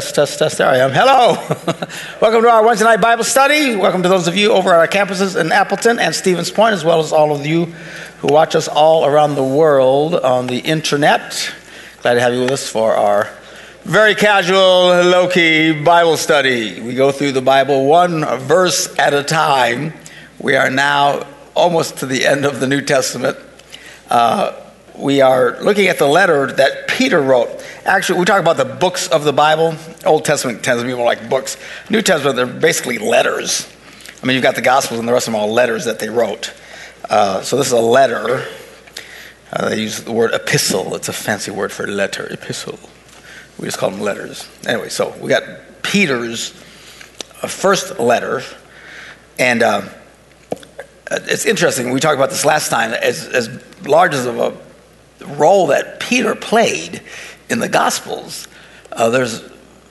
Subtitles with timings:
[0.00, 0.58] test, test, test.
[0.58, 0.92] There I am.
[0.92, 1.32] Hello.
[2.22, 3.74] Welcome to our Wednesday night Bible study.
[3.74, 6.84] Welcome to those of you over at our campuses in Appleton and Stevens Point, as
[6.84, 7.64] well as all of you
[8.20, 11.52] who watch us all around the world on the internet.
[12.02, 13.28] Glad to have you with us for our
[13.82, 16.80] very casual, low key Bible study.
[16.80, 19.94] We go through the Bible one verse at a time.
[20.38, 21.26] We are now
[21.56, 23.36] almost to the end of the New Testament.
[24.08, 24.52] Uh,
[24.98, 27.64] we are looking at the letter that Peter wrote.
[27.84, 29.76] Actually, we talk about the books of the Bible.
[30.04, 31.56] Old Testament tends to be more like books.
[31.88, 33.72] New Testament, they're basically letters.
[34.22, 36.08] I mean, you've got the Gospels and the rest of them all letters that they
[36.08, 36.52] wrote.
[37.08, 38.44] Uh, so this is a letter.
[39.52, 40.94] Uh, they use the word epistle.
[40.96, 42.78] It's a fancy word for letter, epistle.
[43.58, 44.48] We just call them letters.
[44.66, 45.44] Anyway, so we got
[45.82, 46.50] Peter's
[47.40, 48.42] uh, first letter.
[49.38, 49.88] And uh,
[51.10, 51.92] it's interesting.
[51.92, 52.92] We talked about this last time.
[52.92, 53.48] As, as
[53.86, 54.67] large as of a
[55.20, 57.02] role that Peter played
[57.48, 58.48] in the Gospels,
[58.92, 59.42] uh, there's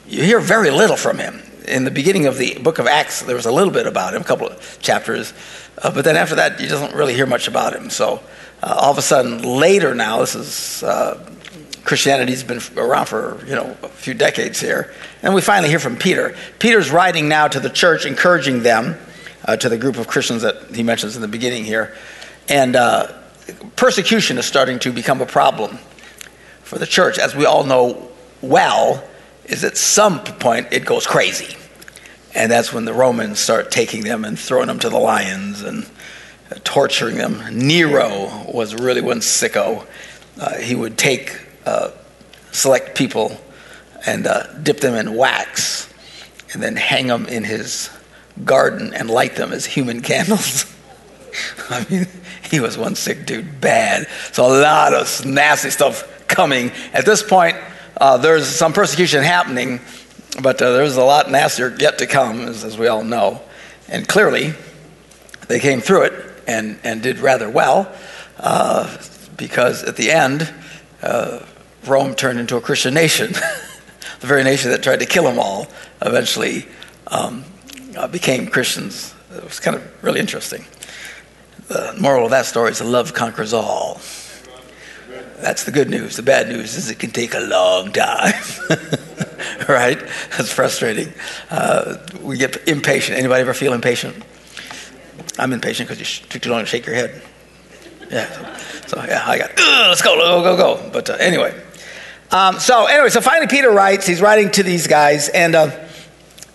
[0.08, 1.42] you hear very little from him.
[1.68, 4.22] In the beginning of the book of Acts, there was a little bit about him,
[4.22, 5.34] a couple of chapters,
[5.82, 7.90] uh, but then after that, you don't really hear much about him.
[7.90, 8.22] So
[8.64, 11.30] uh, all of a sudden, later now, this is uh,
[11.84, 15.98] Christianity's been around for you know a few decades here, and we finally hear from
[15.98, 16.36] Peter.
[16.60, 18.98] Peter's writing now to the church, encouraging them,
[19.46, 21.96] uh, to the group of Christians that he mentions in the beginning here,
[22.50, 23.12] and uh,
[23.76, 25.78] persecution is starting to become a problem
[26.64, 28.10] for the church, as we all know
[28.42, 29.04] well,
[29.46, 31.56] is at some point it goes crazy.
[32.36, 35.90] And that's when the Romans start taking them and throwing them to the lions and
[36.64, 37.42] torturing them.
[37.52, 39.86] Nero was really one sicko.
[40.40, 41.92] Uh, he would take uh,
[42.52, 43.40] select people
[44.06, 45.92] and uh, dip them in wax
[46.54, 47.90] and then hang them in his
[48.46, 50.74] garden and light them as human candles.
[51.70, 52.08] I mean,
[52.52, 54.08] he was one sick dude, bad.
[54.32, 56.72] So a lot of nasty stuff coming.
[56.94, 57.58] At this point,
[58.00, 59.82] uh, there's some persecution happening,
[60.42, 63.42] but uh, there's a lot nastier yet to come, as, as, we all know.
[63.88, 64.54] And clearly,
[65.48, 66.14] they came through it
[66.48, 67.92] and, and did rather well,
[68.38, 68.98] uh,
[69.36, 70.54] because at the end,
[71.02, 71.40] uh,
[71.86, 73.32] Rome turned into a Christian nation.
[74.20, 75.68] the very nation that tried to kill them all
[76.02, 76.66] eventually
[77.08, 77.44] um,
[77.96, 79.14] uh, became Christians.
[79.36, 80.66] It was kind of really interesting.
[81.68, 84.00] The moral of that story is love conquers all.
[85.40, 86.16] That's the good news.
[86.16, 88.34] The bad news is it can take a long time.
[89.70, 90.00] right?
[90.36, 91.14] That's frustrating.
[91.52, 93.18] Uh, we get impatient.
[93.20, 94.16] Anybody ever feel impatient?
[95.38, 97.22] I'm impatient because you took too long to shake your head.
[98.10, 98.58] Yeah.
[98.88, 99.52] So, yeah, I got,
[99.90, 100.90] let's go, go, go, go.
[100.92, 101.54] But uh, anyway.
[102.32, 105.70] Um, so, anyway, so finally Peter writes, he's writing to these guys, and uh,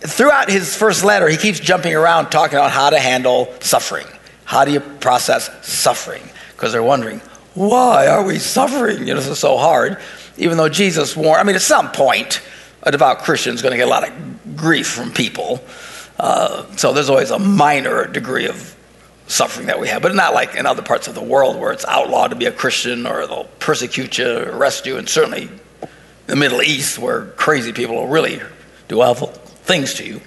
[0.00, 4.06] throughout his first letter, he keeps jumping around talking about how to handle suffering.
[4.52, 6.22] How do you process suffering?
[6.50, 7.20] Because they're wondering,
[7.54, 8.98] why are we suffering?
[8.98, 9.96] You know, this is so hard.
[10.36, 12.42] Even though Jesus warned, I mean, at some point,
[12.82, 15.64] a devout Christian is going to get a lot of grief from people.
[16.18, 18.76] Uh, so there's always a minor degree of
[19.26, 21.86] suffering that we have, but not like in other parts of the world where it's
[21.86, 25.48] outlawed to be a Christian or they'll persecute you, arrest you, and certainly
[26.26, 28.42] the Middle East where crazy people will really
[28.88, 30.20] do awful things to you.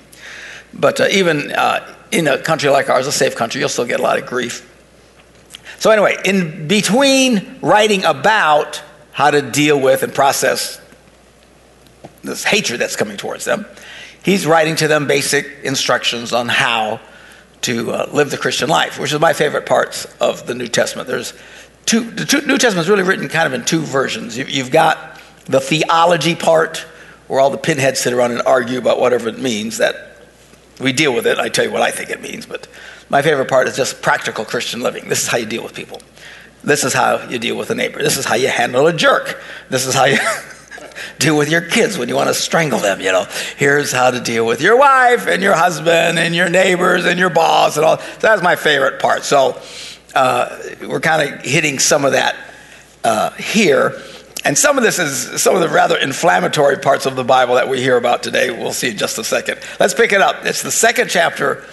[0.73, 3.99] But uh, even uh, in a country like ours, a safe country, you'll still get
[3.99, 4.71] a lot of grief.
[5.79, 8.81] So, anyway, in between writing about
[9.11, 10.81] how to deal with and process
[12.23, 13.65] this hatred that's coming towards them,
[14.23, 17.01] he's writing to them basic instructions on how
[17.61, 21.07] to uh, live the Christian life, which is my favorite parts of the New Testament.
[21.07, 21.33] There's
[21.85, 24.37] two, the two, New Testament is really written kind of in two versions.
[24.37, 26.85] You, you've got the theology part,
[27.27, 30.14] where all the pinheads sit around and argue about whatever it means that
[30.79, 31.37] we deal with it.
[31.37, 32.67] I tell you what I think it means, but
[33.09, 35.07] my favorite part is just practical Christian living.
[35.09, 36.01] This is how you deal with people.
[36.63, 38.01] This is how you deal with a neighbor.
[38.01, 39.39] This is how you handle a jerk.
[39.69, 40.17] This is how you
[41.19, 43.27] deal with your kids when you want to strangle them, you know.
[43.57, 47.29] Here's how to deal with your wife and your husband and your neighbors and your
[47.29, 47.99] boss and all.
[47.99, 49.23] So that's my favorite part.
[49.23, 49.61] So
[50.15, 52.35] uh, we're kind of hitting some of that
[53.03, 54.01] uh, here.
[54.45, 57.67] And some of this is some of the rather inflammatory parts of the Bible that
[57.67, 58.51] we hear about today.
[58.51, 59.59] We'll see in just a second.
[59.79, 60.45] Let's pick it up.
[60.45, 61.65] It's the second chapter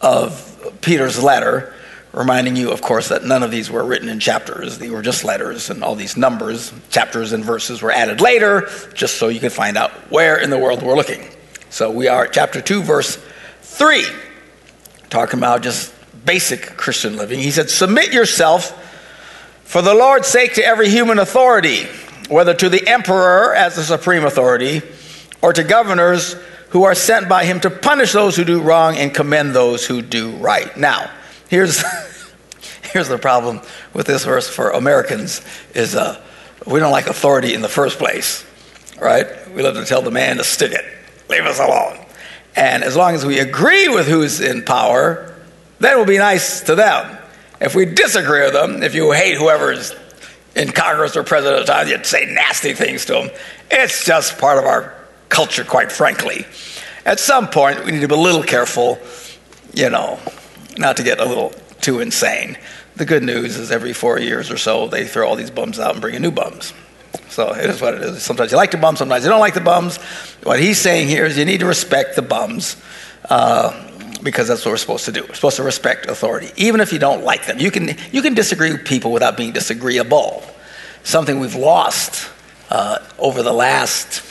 [0.00, 1.74] of Peter's letter,
[2.14, 4.78] reminding you, of course, that none of these were written in chapters.
[4.78, 9.18] They were just letters, and all these numbers, chapters, and verses were added later, just
[9.18, 11.28] so you could find out where in the world we're looking.
[11.68, 13.22] So we are at chapter 2, verse
[13.60, 14.02] 3,
[15.10, 15.92] talking about just
[16.24, 17.38] basic Christian living.
[17.38, 18.80] He said, Submit yourself
[19.64, 21.86] for the Lord's sake to every human authority
[22.28, 24.82] whether to the emperor as the supreme authority
[25.42, 26.36] or to governors
[26.70, 30.02] who are sent by him to punish those who do wrong and commend those who
[30.02, 30.76] do right.
[30.76, 31.10] Now,
[31.48, 31.84] here's,
[32.92, 33.60] here's the problem
[33.92, 35.40] with this verse for Americans
[35.74, 36.20] is uh,
[36.66, 38.44] we don't like authority in the first place.
[39.00, 39.26] right?
[39.54, 40.84] We love to tell the man to stick it,
[41.28, 41.98] leave us alone.
[42.56, 45.34] And as long as we agree with who's in power,
[45.78, 47.18] then we'll be nice to them.
[47.60, 49.92] If we disagree with them, if you hate whoever's
[50.56, 53.30] in Congress or president at the time, you'd say nasty things to them.
[53.70, 54.94] It's just part of our
[55.28, 56.46] culture, quite frankly.
[57.04, 58.98] At some point, we need to be a little careful,
[59.74, 60.18] you know,
[60.78, 62.56] not to get a little too insane.
[62.96, 65.92] The good news is every four years or so, they throw all these bums out
[65.92, 66.72] and bring in new bums.
[67.28, 68.22] So it is what it is.
[68.22, 69.96] Sometimes you like the bums, sometimes you don't like the bums.
[70.44, 72.76] What he's saying here is you need to respect the bums
[73.28, 73.90] uh,
[74.24, 75.22] because that's what we're supposed to do.
[75.28, 77.58] We're supposed to respect authority, even if you don't like them.
[77.58, 80.42] You can, you can disagree with people without being disagreeable.
[81.04, 82.30] Something we've lost
[82.70, 84.24] uh, over the last,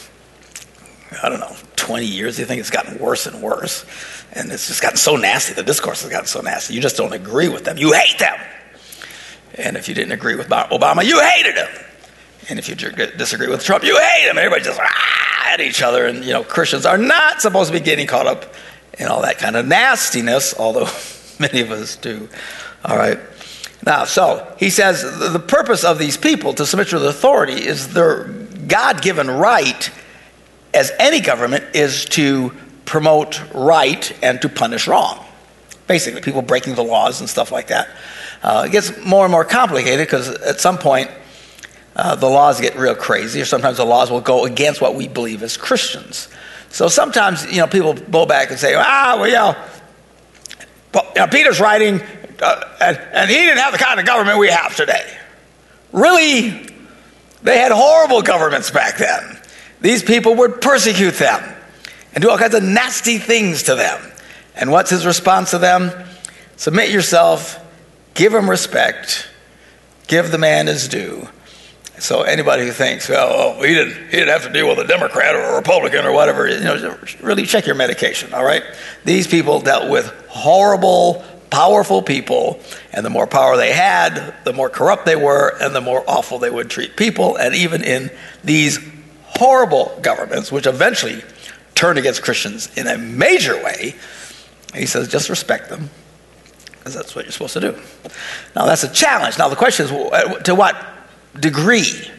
[1.22, 2.40] I don't know, 20 years.
[2.40, 3.86] I think it's gotten worse and worse.
[4.34, 5.54] And it's just gotten so nasty.
[5.54, 6.74] The discourse has gotten so nasty.
[6.74, 7.78] You just don't agree with them.
[7.78, 8.40] You hate them.
[9.56, 11.86] And if you didn't agree with Obama, you hated him.
[12.50, 14.40] And if you disagree with Trump, you hate him.
[14.40, 16.08] Everybody just ah, at each other.
[16.08, 18.56] And, you know, Christians are not supposed to be getting caught up
[19.00, 20.88] in all that kind of nastiness, although
[21.40, 22.30] many of us do.
[22.86, 23.20] All right.
[23.86, 25.02] Now, so he says
[25.32, 28.26] the purpose of these people to submit to the authority is their
[28.68, 29.92] God given right,
[30.74, 32.54] as any government, is to
[32.86, 35.26] promote right and to punish wrong.
[35.88, 37.90] Basically, people breaking the laws and stuff like that.
[38.42, 41.10] Uh, it gets more and more complicated because at some point,
[41.96, 45.08] uh, the laws get real crazy, or sometimes the laws will go against what we
[45.08, 46.30] believe as Christians.
[46.74, 49.56] So sometimes, you know, people go back and say, ah, well, you know,
[50.96, 52.02] you know Peter's writing,
[52.42, 55.08] uh, and, and he didn't have the kind of government we have today.
[55.92, 56.68] Really?
[57.44, 59.40] They had horrible governments back then.
[59.82, 61.44] These people would persecute them
[62.16, 64.02] and do all kinds of nasty things to them.
[64.56, 65.92] And what's his response to them?
[66.56, 67.64] Submit yourself,
[68.16, 69.30] give him respect,
[70.08, 71.28] give the man his due.
[72.00, 74.88] So anybody who thinks, well, oh, he didn't, he didn't have to deal with a
[74.88, 78.64] Democrat or a Republican or whatever, you know, really check your medication, all right?
[79.06, 82.60] These people dealt with horrible, powerful people,
[82.92, 86.40] and the more power they had, the more corrupt they were, and the more awful
[86.40, 87.38] they would treat people.
[87.38, 88.10] And even in
[88.44, 88.80] these
[89.26, 91.24] horrible governments, which eventually
[91.76, 93.96] turned against Christians in a major way,
[94.74, 95.92] he says, just respect them,
[96.72, 97.80] because that's what you're supposed to do.
[98.56, 99.38] Now, that's a challenge.
[99.38, 99.92] Now, the question is,
[100.46, 100.76] to what
[101.40, 102.10] degree,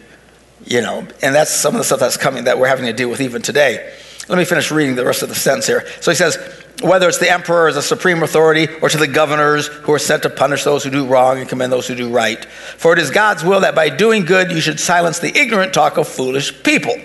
[0.64, 3.08] you know, and that's some of the stuff that's coming that we're having to deal
[3.08, 3.92] with even today.
[4.28, 5.86] Let me finish reading the rest of the sentence here.
[6.00, 6.38] So he says,
[6.82, 10.22] whether it's the emperor as a supreme authority or to the governors who are sent
[10.22, 12.44] to punish those who do wrong and commend those who do right.
[12.44, 15.98] For it is God's will that by doing good you should silence the ignorant talk
[15.98, 16.96] of foolish people.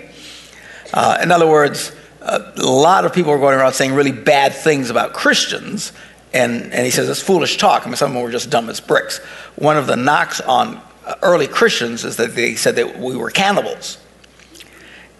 [0.92, 1.92] Uh, in other words,
[2.22, 5.92] a lot of people are going around saying really bad things about Christians,
[6.32, 7.82] and, and he says it's foolish talk.
[7.82, 9.18] I mean, some of them were just dumb as bricks.
[9.56, 10.80] One of the knocks on
[11.22, 13.98] early Christians is that they said that we were cannibals.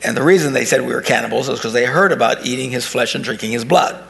[0.03, 2.87] And the reason they said we were cannibals is because they heard about eating his
[2.87, 4.03] flesh and drinking his blood.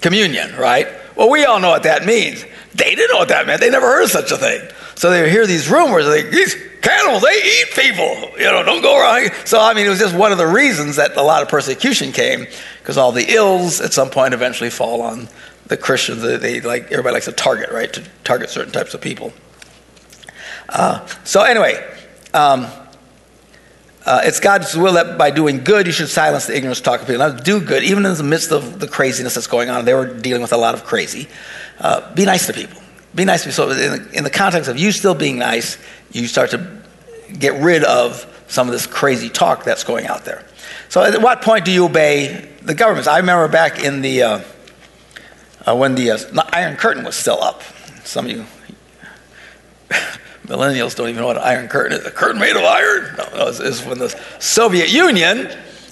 [0.00, 0.88] Communion, right?
[1.16, 2.44] Well, we all know what that means.
[2.74, 3.60] They didn't know what that meant.
[3.60, 4.60] They never heard of such a thing.
[4.94, 8.30] So they hear these rumors, like, these cannibals, they eat people.
[8.38, 9.30] You know, don't go around.
[9.44, 12.12] So, I mean, it was just one of the reasons that a lot of persecution
[12.12, 12.46] came,
[12.80, 15.28] because all the ills at some point eventually fall on
[15.66, 16.22] the Christians.
[16.22, 17.92] They, they like, everybody likes to target, right?
[17.92, 19.32] To target certain types of people.
[20.70, 21.84] Uh, so, anyway,
[22.32, 22.66] um,
[24.06, 27.06] uh, it's God's will that by doing good, you should silence the ignorance talk of
[27.06, 27.28] people.
[27.28, 29.84] Now, do good, even in the midst of the craziness that's going on.
[29.84, 31.28] They were dealing with a lot of crazy.
[31.78, 32.80] Uh, be nice to people.
[33.14, 33.74] Be nice to people.
[33.74, 35.76] So, in the, in the context of you still being nice,
[36.12, 36.80] you start to
[37.38, 40.44] get rid of some of this crazy talk that's going out there.
[40.88, 43.08] So, at what point do you obey the governments?
[43.08, 44.40] I remember back in the uh,
[45.66, 46.18] uh when the uh,
[46.52, 47.62] Iron Curtain was still up.
[48.04, 48.46] Some of you
[50.50, 52.04] millennials don't even know what an iron curtain is.
[52.04, 53.14] A curtain made of iron?
[53.16, 54.08] No, no it's, it's when the
[54.40, 55.48] Soviet Union,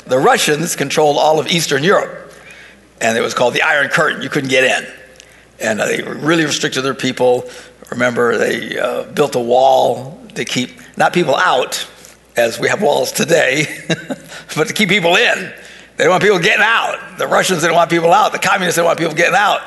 [0.07, 2.33] the Russians controlled all of Eastern Europe.
[3.00, 4.23] And it was called the Iron Curtain.
[4.23, 4.93] You couldn't get in.
[5.61, 7.49] And they really restricted their people.
[7.91, 11.87] Remember, they uh, built a wall to keep not people out,
[12.37, 13.67] as we have walls today,
[14.57, 15.38] but to keep people in.
[15.97, 17.19] They didn't want people getting out.
[17.19, 18.33] The Russians didn't want people out.
[18.33, 19.62] The communists didn't want people getting out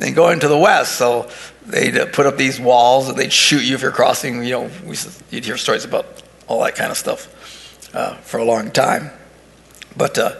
[0.00, 0.96] and going to the west.
[0.96, 1.30] So
[1.70, 4.44] they'd uh, put up these walls and they'd shoot you if you're crossing.
[4.44, 4.96] You know, we,
[5.30, 9.10] you'd hear stories about all that kind of stuff uh, for a long time.
[9.96, 10.36] But uh,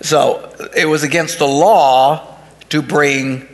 [0.00, 2.36] so it was against the law
[2.70, 3.48] to bring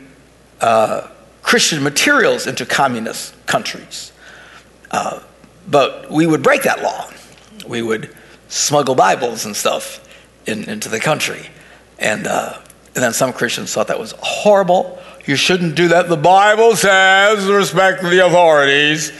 [0.61, 1.07] uh,
[1.41, 4.11] Christian materials into communist countries.
[4.91, 5.21] Uh,
[5.67, 7.09] but we would break that law.
[7.67, 8.15] We would
[8.47, 10.05] smuggle Bibles and stuff
[10.47, 11.49] in, into the country.
[11.99, 16.09] And, and then some Christians thought that was horrible you shouldn't do that.
[16.09, 19.11] The Bible says respect the authorities.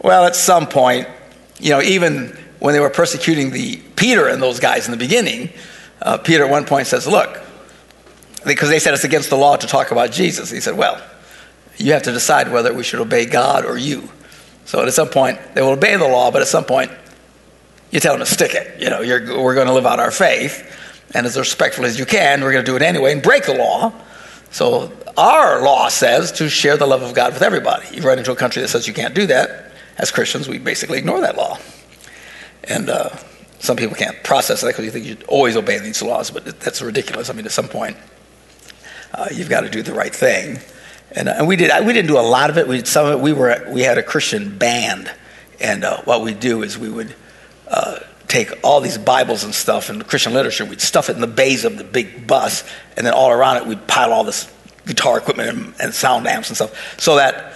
[0.00, 1.08] Well, at some point,
[1.58, 2.28] you know, even
[2.60, 5.50] when they were persecuting the Peter and those guys in the beginning,
[6.00, 7.40] uh, Peter at one point says, Look,
[8.46, 10.48] because they said it's against the law to talk about Jesus.
[10.48, 11.02] He said, Well,
[11.76, 14.08] you have to decide whether we should obey God or you.
[14.64, 16.92] So at some point, they will obey the law, but at some point,
[17.90, 18.80] you tell them to stick it.
[18.80, 22.42] You know, we're going to live out our faith, and as respectfully as you can,
[22.42, 23.92] we're going to do it anyway and break the law.
[24.50, 27.96] So our law says to share the love of God with everybody.
[27.96, 29.72] You run into a country that says you can't do that.
[29.98, 31.58] As Christians, we basically ignore that law.
[32.64, 33.16] And uh,
[33.58, 36.60] some people can't process that because you think you should always obey these laws, but
[36.60, 37.30] that's ridiculous.
[37.30, 37.96] I mean, at some point,
[39.12, 40.60] uh, you've got to do the right thing.
[41.12, 41.72] And, uh, and we did.
[41.86, 42.68] We didn't do a lot of it.
[42.68, 43.66] We some of it, we were.
[43.70, 45.10] We had a Christian band,
[45.58, 47.14] and uh, what we'd do is we would
[47.66, 50.64] uh, take all these Bibles and stuff and Christian literature.
[50.64, 53.66] We'd stuff it in the bays of the big bus, and then all around it
[53.66, 54.52] we'd pile all this
[54.86, 57.54] guitar equipment and, and sound amps and stuff, so that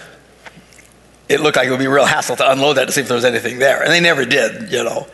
[1.28, 3.08] it looked like it would be a real hassle to unload that to see if
[3.08, 3.82] there was anything there.
[3.82, 4.72] And they never did.
[4.72, 5.06] You know.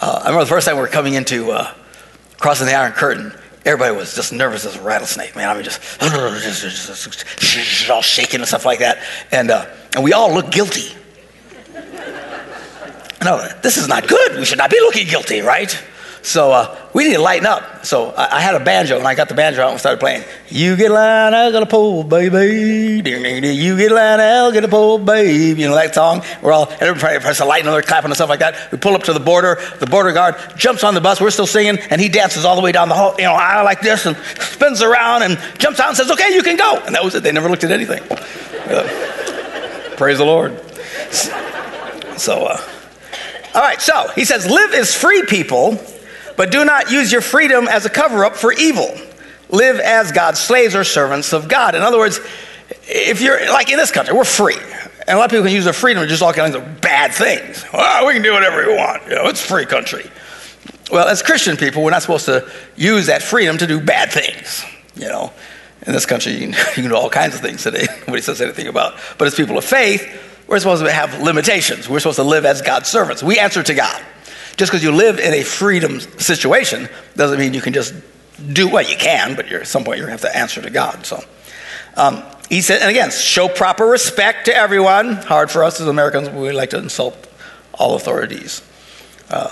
[0.00, 1.72] Uh, I remember the first time we were coming into uh,
[2.38, 3.32] crossing the Iron Curtain
[3.64, 5.48] everybody was just nervous as a rattlesnake, man.
[5.48, 8.98] I mean, just, just, just all shaking and stuff like that.
[9.30, 10.96] And, uh, and we all looked guilty.
[13.24, 14.36] No, this is not good.
[14.36, 15.76] We should not be looking guilty, right?
[16.22, 17.84] So uh, we need to lighten up.
[17.84, 20.22] So I, I, had a banjo, and I got the banjo out and started playing.
[20.48, 23.02] You get a line, I got a pole, baby.
[23.10, 25.60] You get a line, I'll get a pole, baby.
[25.60, 26.22] You know that song?
[26.40, 28.70] We're all, everybody press a light, and they're clapping and stuff like that.
[28.70, 29.60] We pull up to the border.
[29.80, 31.20] The border guard jumps on the bus.
[31.20, 33.64] We're still singing, and he dances all the way down the hall, you know, aisle
[33.64, 36.94] like this, and spins around and jumps out and says, "Okay, you can go." And
[36.94, 37.24] that was it.
[37.24, 38.02] They never looked at anything.
[38.70, 40.56] Uh, praise the Lord.
[42.16, 42.60] So, uh,
[43.54, 43.80] all right.
[43.80, 45.78] So he says, "Live as free people."
[46.36, 48.90] But do not use your freedom as a cover up for evil.
[49.50, 51.74] Live as God's slaves or servants of God.
[51.74, 52.20] In other words,
[52.84, 54.56] if you're like in this country, we're free.
[55.06, 57.12] And a lot of people can use their freedom to just all kinds of bad
[57.12, 57.64] things.
[57.72, 59.02] Well, we can do whatever we want.
[59.04, 60.10] You know, it's free country.
[60.90, 64.64] Well, as Christian people, we're not supposed to use that freedom to do bad things.
[64.94, 65.32] You know,
[65.86, 67.86] in this country, you can, you can do all kinds of things today.
[68.00, 68.94] Nobody says anything about.
[69.18, 70.02] But as people of faith,
[70.52, 71.88] we're supposed to have limitations.
[71.88, 73.22] We're supposed to live as God's servants.
[73.22, 74.04] We answer to God.
[74.58, 77.94] Just because you live in a freedom situation doesn't mean you can just
[78.52, 80.68] do what you can, but at some point you're going to have to answer to
[80.68, 81.06] God.
[81.06, 81.24] So
[81.96, 85.14] um, he said, and again, show proper respect to everyone.
[85.14, 87.28] Hard for us as Americans, we like to insult
[87.72, 88.60] all authorities.
[89.30, 89.50] Uh,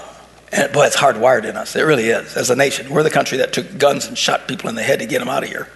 [0.52, 1.76] and boy, it's hardwired in us.
[1.76, 2.36] It really is.
[2.36, 4.98] As a nation, we're the country that took guns and shot people in the head
[4.98, 5.66] to get them out of here.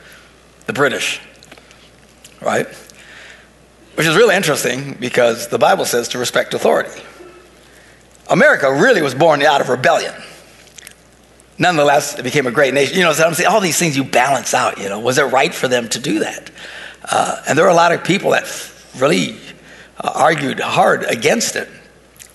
[0.66, 1.19] The British,
[2.43, 2.66] right?
[3.95, 7.03] Which is really interesting because the Bible says to respect authority.
[8.29, 10.15] America really was born out of rebellion.
[11.59, 12.97] Nonetheless, it became a great nation.
[12.97, 14.79] You know, so I'm saying all these things you balance out.
[14.79, 16.51] You know, was it right for them to do that?
[17.05, 18.45] Uh, and there were a lot of people that
[18.97, 19.37] really
[20.01, 21.69] uh, argued hard against it.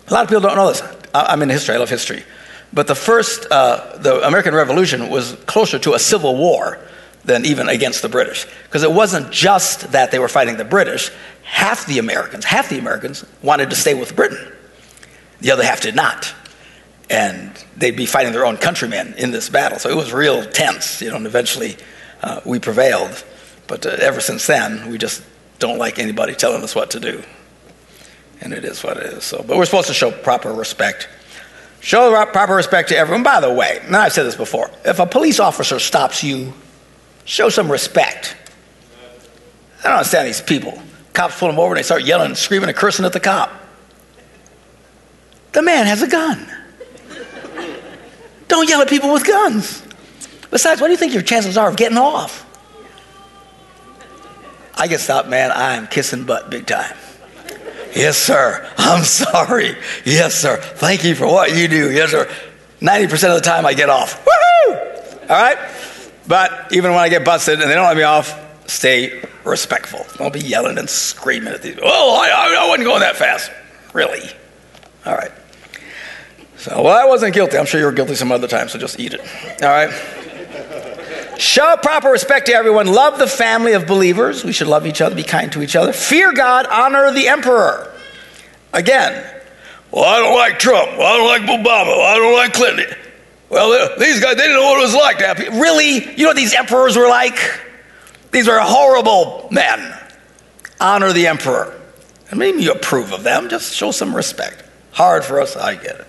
[0.07, 0.81] A lot of people don't know this.
[1.13, 1.75] I'm in history.
[1.75, 2.23] I love history.
[2.71, 6.79] But the first, uh, the American Revolution was closer to a civil war
[7.25, 8.45] than even against the British.
[8.63, 11.11] Because it wasn't just that they were fighting the British.
[11.49, 14.53] Half the Americans, half the Americans wanted to stay with Britain.
[15.41, 16.31] The other half did not.
[17.09, 19.79] And they'd be fighting their own countrymen in this battle.
[19.79, 21.75] So it was real tense, you know, and eventually
[22.21, 23.25] uh, we prevailed.
[23.67, 25.23] But uh, ever since then, we just
[25.57, 27.23] don't like anybody telling us what to do.
[28.41, 29.23] And it is what it is.
[29.23, 31.09] So, but we're supposed to show proper respect.
[31.81, 33.23] Show proper respect to everyone.
[33.23, 36.53] By the way, now I've said this before if a police officer stops you,
[37.25, 38.35] show some respect.
[39.79, 40.79] I don't understand these people.
[41.13, 43.51] Cops pull them over and they start yelling and screaming and cursing at the cop.
[45.51, 46.47] The man has a gun.
[48.47, 49.83] Don't yell at people with guns.
[50.51, 52.45] Besides, what do you think your chances are of getting off?
[54.75, 55.51] I get stopped, man.
[55.51, 56.95] I am kissing butt big time.
[57.95, 58.67] Yes, sir.
[58.77, 59.75] I'm sorry.
[60.05, 60.57] Yes, sir.
[60.57, 61.91] Thank you for what you do.
[61.91, 62.29] Yes, sir.
[62.81, 64.25] 90% of the time I get off.
[64.25, 65.21] Woohoo!
[65.23, 65.57] All right?
[66.27, 68.39] But even when I get busted and they don't let me off,
[68.69, 70.05] stay respectful.
[70.17, 71.77] Don't be yelling and screaming at these.
[71.81, 73.51] Oh, I, I wasn't going that fast.
[73.93, 74.21] Really?
[75.05, 75.31] All right.
[76.57, 77.57] So, well, I wasn't guilty.
[77.57, 79.21] I'm sure you were guilty some other time, so just eat it.
[79.63, 79.89] All right?
[81.39, 82.87] Show proper respect to everyone.
[82.87, 84.43] Love the family of believers.
[84.43, 85.93] We should love each other, be kind to each other.
[85.93, 87.93] Fear God, honor the emperor.
[88.73, 89.25] Again,
[89.89, 90.97] well, I don't like Trump.
[90.97, 91.97] Well, I don't like Obama.
[91.97, 92.95] Well, I don't like Clinton.
[93.49, 95.59] Well, these guys, they didn't know what it was like to have people.
[95.59, 96.11] Really?
[96.11, 97.39] You know what these emperors were like?
[98.31, 99.97] These are horrible men.
[100.79, 101.79] Honor the emperor.
[102.31, 104.63] I mean, you approve of them, just show some respect.
[104.91, 106.07] Hard for us, I get it.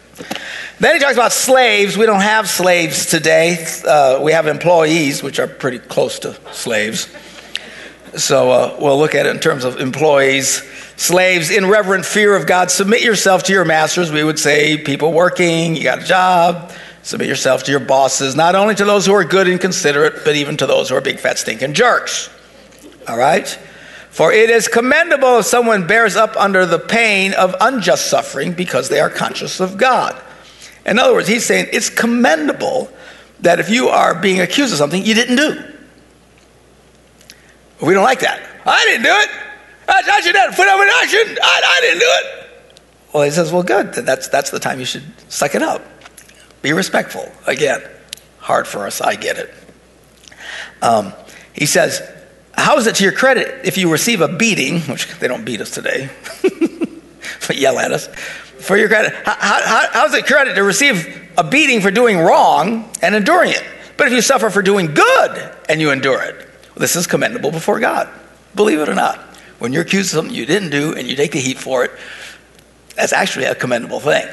[0.78, 1.96] Then he talks about slaves.
[1.96, 3.64] We don't have slaves today.
[3.86, 7.08] Uh, we have employees, which are pretty close to slaves.
[8.16, 10.62] So uh, we'll look at it in terms of employees.
[10.96, 14.10] Slaves, in reverent fear of God, submit yourself to your masters.
[14.10, 16.72] We would say people working, you got a job,
[17.02, 20.36] submit yourself to your bosses, not only to those who are good and considerate, but
[20.36, 22.30] even to those who are big, fat, stinking jerks.
[23.08, 23.46] All right?
[24.10, 28.88] For it is commendable if someone bears up under the pain of unjust suffering because
[28.88, 30.20] they are conscious of God.
[30.84, 32.90] In other words, he's saying it's commendable
[33.40, 35.62] that if you are being accused of something you didn't do.
[37.80, 38.42] We don't like that.
[38.66, 39.30] I didn't do it.
[39.88, 41.38] I, I should have put up an action.
[41.42, 42.50] I, I didn't do it.
[43.12, 43.92] Well, he says, well, good.
[43.94, 45.82] That's, that's the time you should suck it up.
[46.62, 47.30] Be respectful.
[47.46, 47.82] Again,
[48.38, 49.00] hard for us.
[49.00, 49.54] I get it.
[50.82, 51.12] Um,
[51.52, 52.02] he says,
[52.52, 55.60] how is it to your credit if you receive a beating, which they don't beat
[55.60, 56.10] us today,
[57.46, 59.14] but yell at us, for your credit?
[59.24, 63.52] How, how, how is it credit to receive a beating for doing wrong and enduring
[63.52, 63.64] it?
[63.96, 67.80] But if you suffer for doing good and you endure it, this is commendable before
[67.80, 68.08] God.
[68.54, 71.32] Believe it or not when you're accused of something you didn't do and you take
[71.32, 71.92] the heat for it,
[72.96, 74.26] that's actually a commendable thing.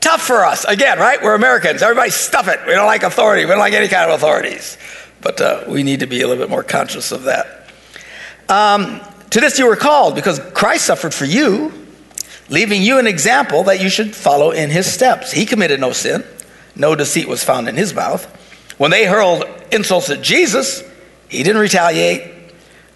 [0.00, 0.64] Tough for us.
[0.64, 1.22] Again, right?
[1.22, 1.82] We're Americans.
[1.82, 2.60] Everybody stuff it.
[2.66, 3.44] We don't like authority.
[3.44, 4.78] We don't like any kind of authorities.
[5.20, 7.68] But uh, we need to be a little bit more conscious of that.
[8.48, 11.72] Um, to this you were called because Christ suffered for you,
[12.48, 15.30] leaving you an example that you should follow in his steps.
[15.30, 16.24] He committed no sin,
[16.74, 18.24] no deceit was found in his mouth.
[18.78, 20.82] When they hurled insults at Jesus,
[21.28, 22.32] he didn't retaliate.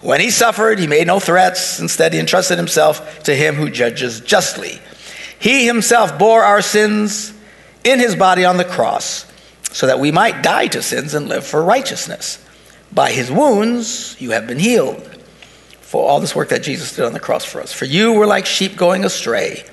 [0.00, 1.78] When he suffered, he made no threats.
[1.78, 4.80] Instead, he entrusted himself to him who judges justly.
[5.44, 7.34] He himself bore our sins
[7.84, 9.30] in his body on the cross
[9.72, 12.42] so that we might die to sins and live for righteousness.
[12.90, 15.02] By his wounds, you have been healed.
[15.82, 17.74] For all this work that Jesus did on the cross for us.
[17.74, 19.64] For you were like sheep going astray,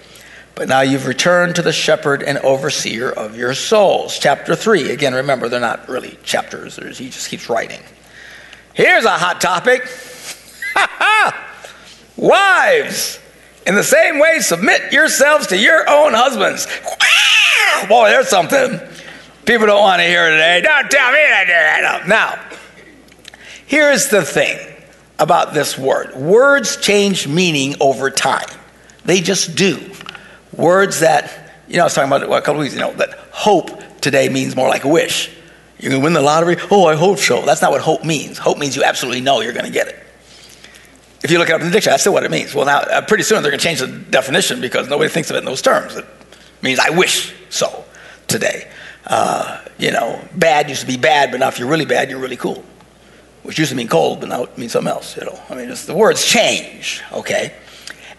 [0.56, 4.20] but now you've returned to the shepherd and overseer of your souls.
[4.20, 4.92] Chapter 3.
[4.92, 7.80] Again, remember, they're not really chapters, he just keeps writing.
[8.74, 9.90] Here's a hot topic
[12.18, 13.21] Wives,
[13.66, 16.66] in the same way, submit yourselves to your own husbands.
[17.88, 18.80] Boy, there's something
[19.46, 20.62] people don't want to hear today.
[20.62, 22.04] Don't tell me to do that.
[22.08, 22.40] Now,
[23.66, 24.60] here's the thing
[25.20, 28.50] about this word words change meaning over time,
[29.06, 29.80] they just do.
[30.54, 34.02] Words that, you know, I was talking about a couple weeks, you know, that hope
[34.02, 35.30] today means more like wish.
[35.80, 36.58] You're going to win the lottery?
[36.70, 37.44] Oh, I hope so.
[37.44, 38.38] That's not what hope means.
[38.38, 39.98] Hope means you absolutely know you're going to get it.
[41.24, 42.56] If you look it up in the dictionary, that's still what it means.
[42.56, 45.36] Well, now, uh, pretty soon they're going to change the definition because nobody thinks of
[45.36, 45.96] it in those terms.
[45.96, 46.06] It
[46.62, 47.86] means I wish so
[48.28, 48.70] today.
[49.06, 52.20] Uh, you know, bad used to be bad, but now if you're really bad, you're
[52.20, 52.64] really cool.
[53.44, 55.18] Which used to mean cold, but now it means something else.
[55.18, 57.02] You know, I mean, the words change.
[57.12, 57.54] Okay,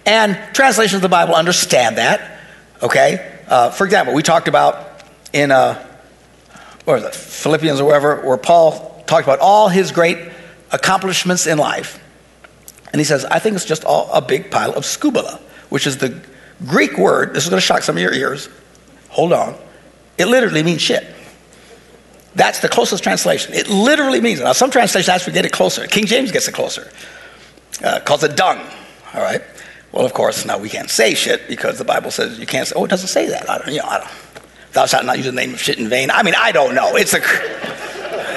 [0.05, 2.41] and translations of the Bible understand that.
[2.83, 5.75] Okay, uh, for example, we talked about in uh,
[6.85, 10.19] Philippians or wherever, where Paul talked about all his great
[10.73, 12.02] accomplishments in life.
[12.93, 15.97] And he says, I think it's just all a big pile of skubala, which is
[15.99, 16.21] the
[16.67, 17.35] Greek word.
[17.35, 18.49] This is going to shock some of your ears.
[19.09, 19.57] Hold on.
[20.19, 21.07] It literally means shit.
[22.35, 23.55] That's the closest translation.
[23.55, 24.45] It literally means it.
[24.45, 25.87] Now, some translations actually get it closer.
[25.87, 26.91] King James gets it closer.
[27.83, 28.59] Uh, calls it dung.
[29.15, 29.43] All right.
[29.91, 32.75] Well, of course, now we can't say shit because the Bible says you can't say.
[32.77, 33.51] Oh, it doesn't say that.
[33.51, 33.69] I don't.
[33.69, 34.11] You know, I don't.
[34.73, 36.11] Thou shalt not use the name of shit in vain.
[36.11, 36.97] I mean, I don't know.
[36.97, 37.21] It's a.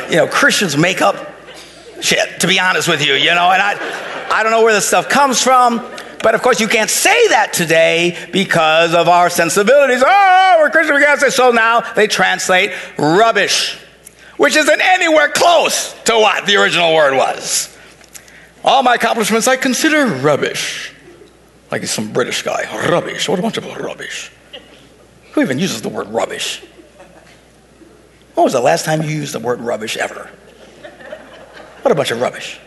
[0.10, 1.16] You know, Christians make up
[2.02, 2.42] shit.
[2.42, 4.15] To be honest with you, you know, and I.
[4.36, 5.78] I don't know where this stuff comes from,
[6.22, 10.04] but of course you can't say that today because of our sensibilities.
[10.06, 11.30] Oh, we're Christian, we can't say.
[11.30, 13.80] So now they translate rubbish,
[14.36, 17.74] which isn't anywhere close to what the original word was.
[18.62, 20.92] All my accomplishments I consider rubbish.
[21.72, 22.90] Like some British guy.
[22.90, 23.30] Rubbish.
[23.30, 24.34] What a bunch of rubbish.
[25.32, 26.62] Who even uses the word rubbish?
[28.34, 30.30] When was the last time you used the word rubbish ever?
[31.84, 32.60] What a bunch of rubbish.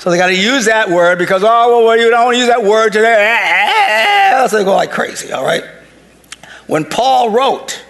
[0.00, 2.48] So they got to use that word because, oh, well, you don't want to use
[2.48, 4.46] that word today.
[4.48, 5.62] So they go like crazy, all right?
[6.66, 7.84] When Paul wrote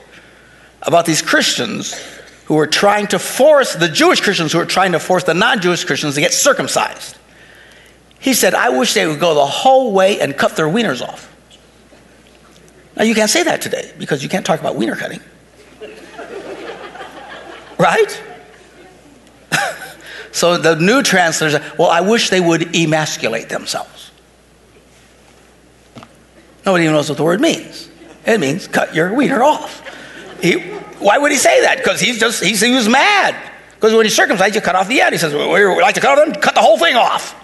[0.82, 1.94] about these Christians
[2.46, 5.60] who were trying to force, the Jewish Christians who were trying to force the non
[5.60, 7.16] Jewish Christians to get circumcised,
[8.18, 11.32] he said, I wish they would go the whole way and cut their wieners off.
[12.96, 15.20] Now, you can't say that today because you can't talk about wiener cutting.
[17.78, 18.22] right?
[20.32, 24.10] So the new translators, well, I wish they would emasculate themselves.
[26.64, 27.88] Nobody even knows what the word means.
[28.26, 29.82] It means cut your wiener off.
[30.40, 30.58] He,
[31.00, 31.78] why would he say that?
[31.78, 33.34] Because he's just he's, he was mad.
[33.74, 35.12] Because when he's circumcised, you cut off the end.
[35.12, 37.34] He says, well, "We like to cut them, cut the whole thing off."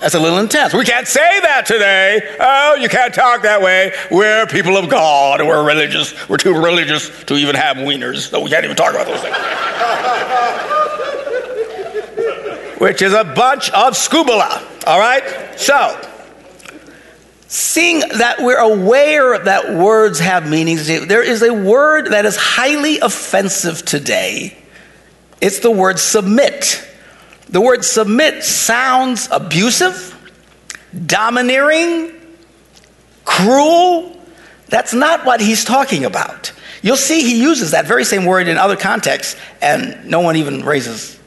[0.00, 0.74] That's a little intense.
[0.74, 2.36] We can't say that today.
[2.38, 3.94] Oh, you can't talk that way.
[4.10, 5.40] We're people of God.
[5.40, 6.28] We're religious.
[6.28, 9.34] We're too religious to even have wieners, so we can't even talk about those things.
[12.84, 14.62] Which is a bunch of scubala.
[14.86, 15.58] All right?
[15.58, 15.98] So,
[17.48, 22.98] seeing that we're aware that words have meanings, there is a word that is highly
[22.98, 24.54] offensive today.
[25.40, 26.86] It's the word submit.
[27.48, 30.14] The word submit sounds abusive,
[31.06, 32.12] domineering,
[33.24, 34.14] cruel.
[34.68, 36.52] That's not what he's talking about.
[36.82, 40.66] You'll see he uses that very same word in other contexts, and no one even
[40.66, 41.18] raises,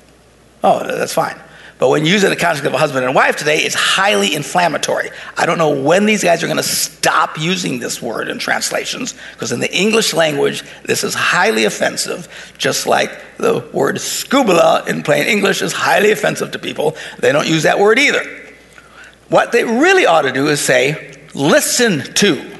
[0.63, 1.35] oh, that's fine.
[1.79, 3.75] But when you use it in the context of a husband and wife today, it's
[3.75, 5.11] highly inflammatory.
[5.37, 9.13] I don't know when these guys are going to stop using this word in translations,
[9.33, 15.03] because in the English language, this is highly offensive, just like the word scubala in
[15.03, 16.97] plain English is highly offensive to people.
[17.19, 18.23] They don't use that word either.
[19.29, 22.59] What they really ought to do is say, listen to.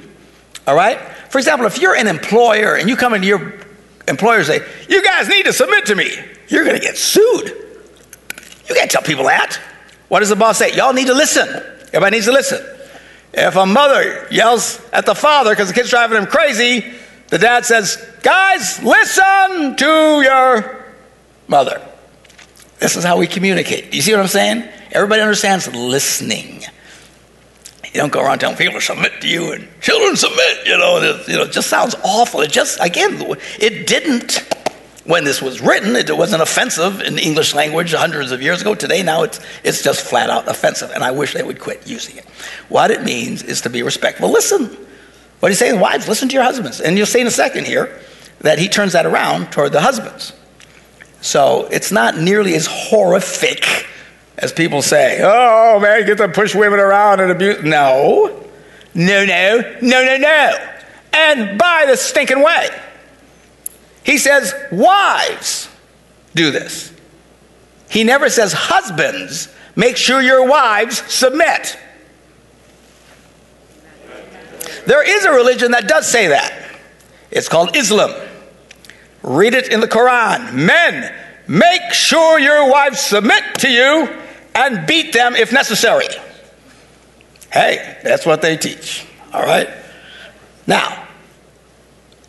[0.68, 1.00] All right?
[1.30, 3.54] For example, if you're an employer and you come into your
[4.08, 6.14] employer and say, You guys need to submit to me,
[6.48, 7.67] you're going to get sued.
[8.68, 9.60] You can't tell people that.
[10.08, 10.74] What does the boss say?
[10.76, 11.48] Y'all need to listen.
[11.88, 12.66] Everybody needs to listen.
[13.34, 16.94] If a mother yells at the father because the kid's driving him crazy,
[17.28, 20.86] the dad says, Guys, listen to your
[21.48, 21.82] mother.
[22.80, 23.94] This is how we communicate.
[23.94, 24.68] You see what I'm saying?
[24.92, 26.64] Everybody understands listening.
[27.86, 30.98] You don't go around telling people to submit to you and children submit, you know,
[30.98, 32.42] it, you know, it just sounds awful.
[32.42, 33.18] It just, again,
[33.60, 34.48] it didn't
[35.08, 38.76] when this was written, it wasn't offensive in the English language hundreds of years ago.
[38.76, 42.18] Today, now it's, it's just flat out offensive, and I wish they would quit using
[42.18, 42.26] it.
[42.70, 44.30] What it means is to be respectful.
[44.32, 44.78] Listen.
[45.40, 46.82] What he's saying, wives, listen to your husbands.
[46.82, 48.00] And you'll see in a second here
[48.40, 50.34] that he turns that around toward the husbands.
[51.22, 53.88] So it's not nearly as horrific
[54.38, 55.20] as people say.
[55.24, 57.64] Oh, man, get to push women around and abuse.
[57.64, 58.46] No,
[58.94, 60.70] no, no, no, no, no.
[61.14, 62.70] And by the stinking way.
[64.08, 65.68] He says, Wives,
[66.34, 66.94] do this.
[67.90, 71.78] He never says, Husbands, make sure your wives submit.
[74.86, 76.58] There is a religion that does say that.
[77.32, 78.14] It's called Islam.
[79.24, 80.54] Read it in the Quran.
[80.54, 81.14] Men,
[81.46, 84.08] make sure your wives submit to you
[84.56, 86.08] and beat them if necessary.
[87.52, 89.06] Hey, that's what they teach.
[89.34, 89.68] All right?
[90.66, 91.07] Now,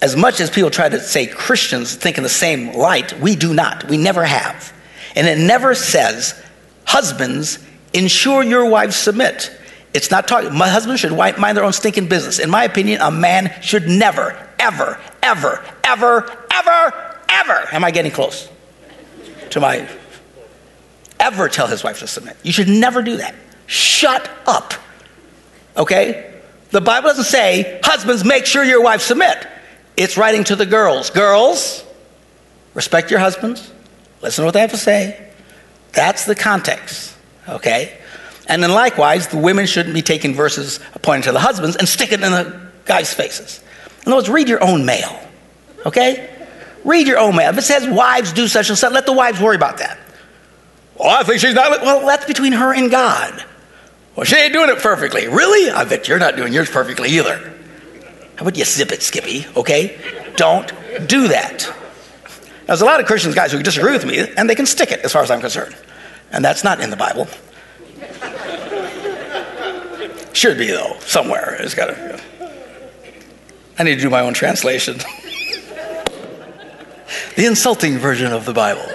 [0.00, 3.52] as much as people try to say Christians think in the same light, we do
[3.52, 3.88] not.
[3.88, 4.72] We never have.
[5.16, 6.40] And it never says,
[6.84, 7.58] husbands,
[7.92, 9.52] ensure your wives submit.
[9.94, 12.38] It's not talking, my husband should mind their own stinking business.
[12.38, 18.12] In my opinion, a man should never, ever, ever, ever, ever, ever, am I getting
[18.12, 18.48] close
[19.50, 19.88] to my,
[21.18, 22.36] ever tell his wife to submit.
[22.42, 23.34] You should never do that.
[23.66, 24.74] Shut up.
[25.76, 26.40] Okay?
[26.70, 29.46] The Bible doesn't say, husbands, make sure your wives submit.
[29.98, 31.10] It's writing to the girls.
[31.10, 31.84] Girls,
[32.72, 33.72] respect your husbands.
[34.22, 35.28] Listen to what they have to say.
[35.92, 37.16] That's the context,
[37.48, 37.98] okay?
[38.46, 42.22] And then likewise, the women shouldn't be taking verses pointing to the husbands and sticking
[42.22, 43.60] in the guys' faces.
[44.06, 45.18] In other words, read your own mail,
[45.84, 46.30] okay?
[46.84, 47.50] Read your own mail.
[47.50, 49.98] If it says wives do such and such, let the wives worry about that.
[50.94, 51.82] Well, I think she's not.
[51.82, 53.44] Well, that's between her and God.
[54.14, 55.26] Well, she ain't doing it perfectly.
[55.26, 55.70] Really?
[55.70, 57.57] I bet you're not doing yours perfectly either.
[58.38, 59.46] How about you zip it, Skippy?
[59.56, 59.98] Okay?
[60.36, 60.68] Don't
[61.08, 61.66] do that.
[61.66, 64.92] Now, there's a lot of Christians, guys, who disagree with me, and they can stick
[64.92, 65.74] it as far as I'm concerned.
[66.30, 67.26] And that's not in the Bible.
[70.34, 71.56] Should be, though, somewhere.
[71.58, 72.22] It's got to.
[73.76, 74.98] I need to do my own translation.
[77.34, 78.86] the insulting version of the Bible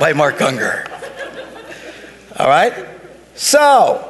[0.00, 0.90] by Mark Gungor.
[2.38, 2.72] All right?
[3.34, 4.09] So,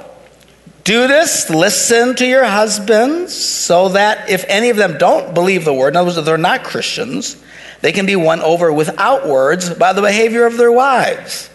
[0.85, 5.75] do this, listen to your husbands, so that if any of them don't believe the
[5.75, 7.43] word, in other words, if they're not Christians,
[7.81, 11.51] they can be won over without words by the behavior of their wives.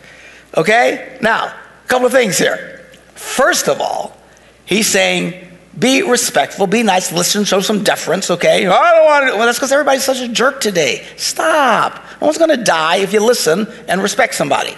[0.55, 1.17] Okay?
[1.21, 2.85] Now, a couple of things here.
[3.13, 4.17] First of all,
[4.65, 8.65] he's saying, be respectful, be nice, listen, show some deference, okay?
[8.65, 11.05] I don't want to, well, that's because everybody's such a jerk today.
[11.17, 11.95] Stop.
[12.21, 14.73] No one's going to die if you listen and respect somebody.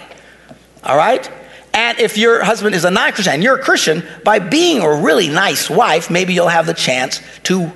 [0.82, 1.30] All right?
[1.72, 5.02] And if your husband is a non Christian and you're a Christian, by being a
[5.02, 7.70] really nice wife, maybe you'll have the chance to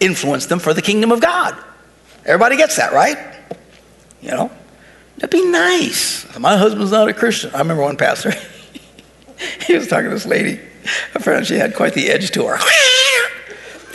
[0.00, 1.56] influence them for the kingdom of God.
[2.24, 3.16] Everybody gets that, right?
[4.20, 4.50] You know?
[5.16, 6.26] That'd be nice.
[6.38, 7.50] My husband's not a Christian.
[7.54, 8.32] I remember one pastor,
[9.66, 10.60] he was talking to this lady.
[11.14, 12.58] Apparently, she had quite the edge to her.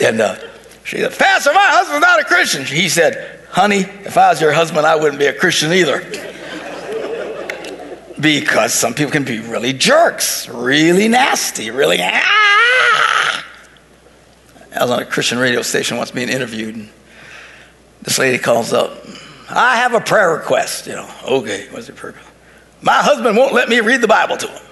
[0.04, 0.36] and uh,
[0.84, 2.64] she said, Pastor, my husband's not a Christian.
[2.64, 6.00] He said, Honey, if I was your husband, I wouldn't be a Christian either
[8.20, 11.98] because some people can be really jerks, really nasty, really.
[12.00, 13.44] Ah!
[14.74, 16.88] I was on a Christian radio station once being interviewed, and
[18.02, 19.04] this lady calls up,
[19.48, 20.86] I have a prayer request.
[20.86, 22.14] You know, okay, what's your prayer?
[22.82, 24.62] My husband won't let me read the Bible to him.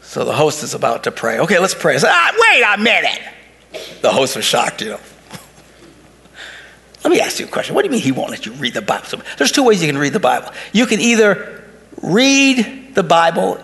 [0.00, 1.40] So the host is about to pray.
[1.40, 1.96] Okay, let's pray.
[1.96, 3.20] I said, ah, wait a minute.
[4.02, 5.00] The host was shocked, you know.
[7.04, 7.74] Let me ask you a question.
[7.74, 9.20] What do you mean he won't let you read the Bible?
[9.36, 10.50] There's two ways you can read the Bible.
[10.72, 11.65] You can either
[12.02, 13.62] read the Bible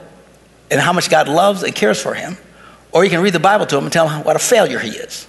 [0.70, 2.36] and how much God loves and cares for him,
[2.92, 4.90] or you can read the Bible to him and tell him what a failure he
[4.90, 5.26] is.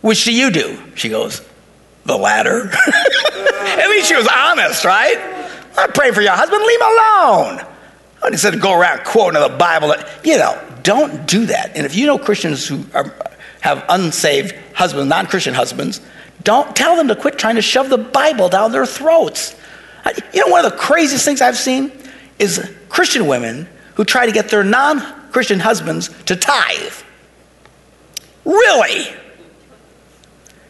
[0.00, 0.78] Which do you do?
[0.94, 1.46] She goes,
[2.04, 2.70] the latter.
[2.72, 5.16] At least she was honest, right?
[5.76, 7.66] I'm praying for your husband, leave him alone.
[8.32, 11.76] Instead of go around quoting the Bible, you know, don't do that.
[11.76, 13.14] And if you know Christians who are,
[13.60, 16.00] have unsaved husbands, non Christian husbands,
[16.42, 19.54] don't tell them to quit trying to shove the Bible down their throats.
[20.32, 21.92] You know, one of the craziest things I've seen
[22.40, 25.00] is Christian women who try to get their non
[25.30, 26.94] Christian husbands to tithe.
[28.44, 29.14] Really?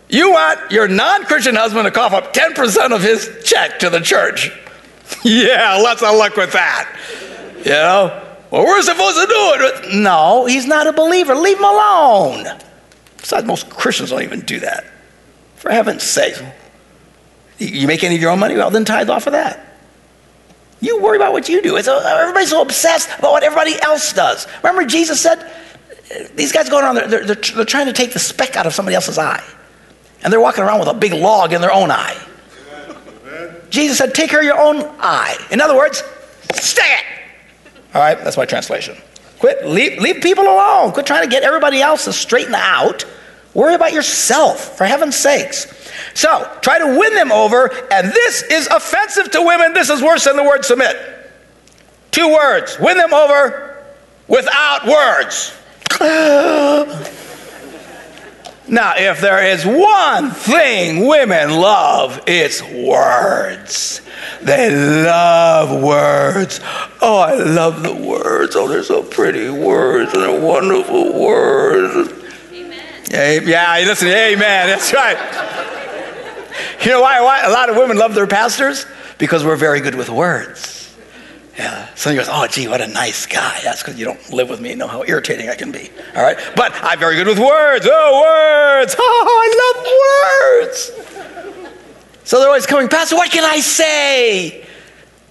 [0.09, 4.01] You want your non Christian husband to cough up 10% of his check to the
[4.01, 4.51] church.
[5.25, 6.99] yeah, let's have luck with that.
[7.59, 8.27] You know?
[8.51, 9.95] Well, we're supposed to do it.
[9.95, 11.37] No, he's not a believer.
[11.37, 12.47] Leave him alone.
[13.19, 14.85] Besides, most Christians don't even do that.
[15.55, 16.35] For heaven's sake.
[17.59, 18.57] You make any of your own money?
[18.57, 19.70] Well, then tithe off of that.
[20.81, 21.77] You worry about what you do.
[21.77, 24.47] It's, uh, everybody's so obsessed about what everybody else does.
[24.63, 28.19] Remember, Jesus said, uh, these guys going around, they're, they're, they're trying to take the
[28.19, 29.45] speck out of somebody else's eye.
[30.23, 32.19] And they're walking around with a big log in their own eye.
[33.71, 35.37] Jesus said, take care of your own eye.
[35.51, 36.03] In other words,
[36.55, 37.05] stay it.
[37.95, 38.97] All right, that's my translation.
[39.39, 40.93] Quit, leave, leave people alone.
[40.93, 43.05] Quit trying to get everybody else to straighten out.
[43.53, 45.67] Worry about yourself, for heaven's sakes.
[46.15, 49.75] So, try to win them over, and this is offensive to women.
[49.75, 50.97] This is worse than the word submit.
[52.11, 53.85] Two words win them over
[54.29, 55.53] without words.
[58.69, 64.01] now, if there is one thing women love, it's words.
[64.43, 66.61] They love words.
[67.01, 68.55] Oh, I love the words.
[68.55, 72.20] Oh, they're so pretty words and they're wonderful words.
[73.11, 74.69] Yeah, listen, amen.
[74.69, 75.19] That's right.
[76.85, 78.87] You know why, why a lot of women love their pastors?
[79.19, 80.95] Because we're very good with words.
[81.59, 81.93] Yeah.
[81.95, 83.61] Some goes, oh, gee, what a nice guy.
[83.63, 85.91] That's because you don't live with me and know how irritating I can be.
[86.17, 86.39] All right?
[86.57, 87.87] But I'm very good with words.
[87.91, 88.97] Oh, words.
[89.03, 91.71] Oh, I love words.
[92.25, 94.65] So they're always coming, Pastor, what can I say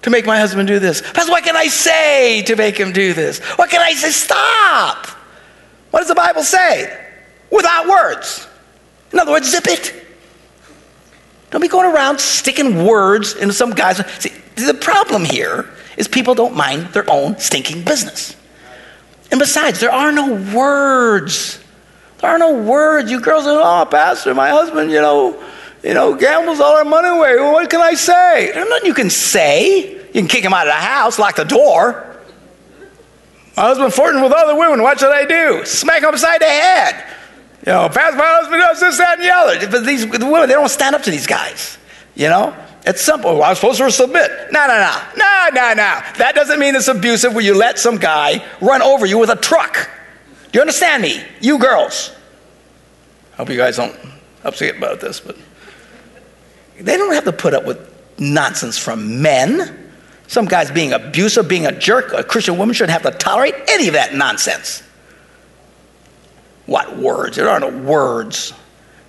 [0.03, 1.01] to make my husband do this?
[1.01, 3.39] Pastor, what can I say to make him do this?
[3.57, 4.11] What can I say?
[4.11, 5.07] Stop.
[5.91, 7.08] What does the Bible say?
[7.51, 8.47] Without words.
[9.11, 10.07] In other words, zip it.
[11.51, 13.97] Don't be going around sticking words into some guy's.
[14.21, 18.35] See, the problem here is people don't mind their own stinking business.
[19.31, 21.59] And besides, there are no words.
[22.19, 23.09] There are no words.
[23.09, 25.41] You girls are, oh, Pastor, my husband, you know,
[25.83, 27.35] you know, gambles all our money away.
[27.35, 28.51] Well, what can I say?
[28.53, 29.93] There's nothing you can say.
[29.93, 32.17] You can kick him out of the house, lock the door.
[33.55, 34.81] My husband flirting with other women.
[34.81, 35.65] What should I do?
[35.65, 37.05] Smack him upside the head.
[37.65, 39.67] You know, my husband does this, that, and the other.
[39.69, 41.77] But these the women, they don't stand up to these guys.
[42.15, 42.55] You know?
[42.85, 43.35] It's simple.
[43.35, 44.31] Well, I'm supposed to submit.
[44.51, 45.01] No, no, no.
[45.17, 46.01] No, no, no.
[46.17, 49.35] That doesn't mean it's abusive when you let some guy run over you with a
[49.35, 49.89] truck.
[50.51, 51.23] Do you understand me?
[51.41, 52.15] You girls.
[53.33, 53.95] I hope you guys don't
[54.43, 55.37] upset about this, but
[56.79, 57.77] they don't have to put up with
[58.17, 59.89] nonsense from men.
[60.27, 62.13] Some guy's being abusive, being a jerk.
[62.13, 64.83] A Christian woman shouldn't have to tolerate any of that nonsense.
[66.69, 67.35] What words?
[67.35, 68.53] There are no words.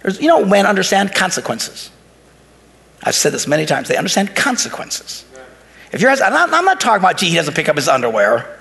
[0.03, 1.91] There's, you know, men understand consequences.
[3.03, 3.87] I've said this many times.
[3.87, 5.27] They understand consequences.
[5.93, 8.59] If you're, I'm not, I'm not talking about, gee, he doesn't pick up his underwear.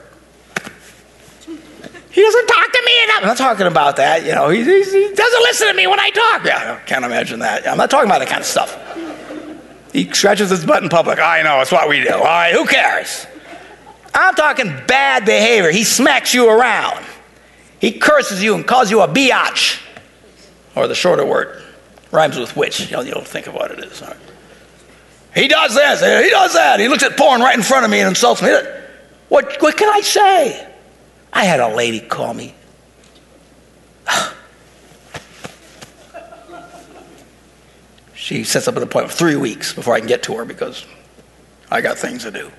[2.12, 3.22] He doesn't talk to me enough.
[3.22, 4.26] I'm not talking about that.
[4.26, 6.44] You know, he, he, he doesn't listen to me when I talk.
[6.44, 7.66] Yeah, I can't imagine that.
[7.70, 8.78] I'm not talking about that kind of stuff.
[9.94, 11.20] He scratches his butt in public.
[11.20, 12.12] I know, it's what we do.
[12.12, 13.26] All right, who cares?
[14.14, 15.72] I'm talking bad behavior.
[15.72, 17.06] He smacks you around.
[17.80, 19.82] He curses you and calls you a biatch,
[20.76, 21.64] or the shorter word,
[22.12, 22.80] rhymes with which.
[22.80, 24.02] You know, you'll think of what it is.
[24.02, 24.18] Right.
[25.34, 26.80] He does this, he does that.
[26.80, 28.50] He looks at porn right in front of me and insults me.
[29.30, 30.68] What, what can I say?
[31.32, 32.56] I had a lady call me.
[38.16, 40.88] she sets up an appointment three weeks before I can get to her because
[41.70, 42.52] I got things to do.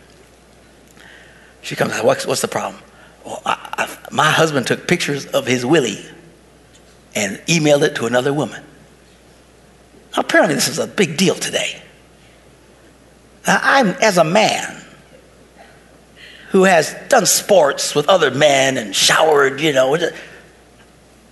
[1.63, 2.81] She comes, what's, what's the problem?
[3.25, 6.05] Well, I, I, my husband took pictures of his willie
[7.15, 8.63] and emailed it to another woman.
[10.17, 11.81] Apparently, this is a big deal today.
[13.47, 14.83] Now, I'm, as a man
[16.51, 19.97] who has done sports with other men and showered, you know,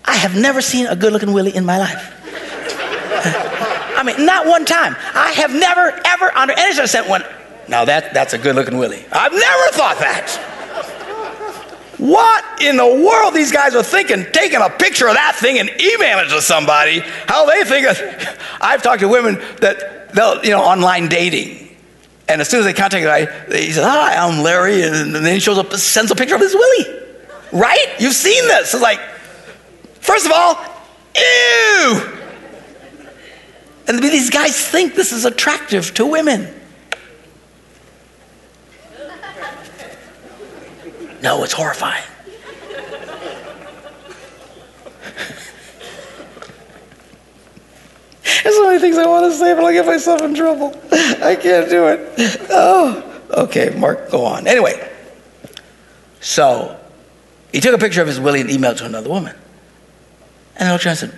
[0.05, 2.15] I have never seen a good looking willie in my life.
[3.99, 4.95] I mean, not one time.
[5.13, 7.25] I have never, ever, under any circumstance, when
[7.69, 9.05] Now that, that's a good looking Willie.
[9.11, 10.48] I've never thought that.
[11.99, 15.69] What in the world these guys are thinking, taking a picture of that thing and
[15.69, 18.01] emailing it to somebody, how they think of,
[18.61, 21.77] I've talked to women that they'll, you know, online dating.
[22.29, 24.83] And as soon as they contact the guy, he says, Hi, I'm Larry.
[24.83, 27.01] And then he shows up, sends a picture of his Willie.
[27.53, 27.97] Right?
[27.99, 28.75] You've seen this.
[28.75, 29.01] It's like,
[30.01, 30.57] first of all,
[31.17, 32.15] ew.
[33.89, 36.55] And these guys think this is attractive to women.
[41.23, 42.05] No, it's horrifying.
[48.43, 50.75] There's so many things I want to say, but I'll get myself in trouble.
[50.93, 52.41] I can't do it.
[52.51, 54.47] Oh, okay, Mark, go on.
[54.47, 54.91] Anyway,
[56.21, 56.79] so
[57.53, 59.35] he took a picture of his Willie and emailed to another woman.
[60.57, 61.11] And her and said,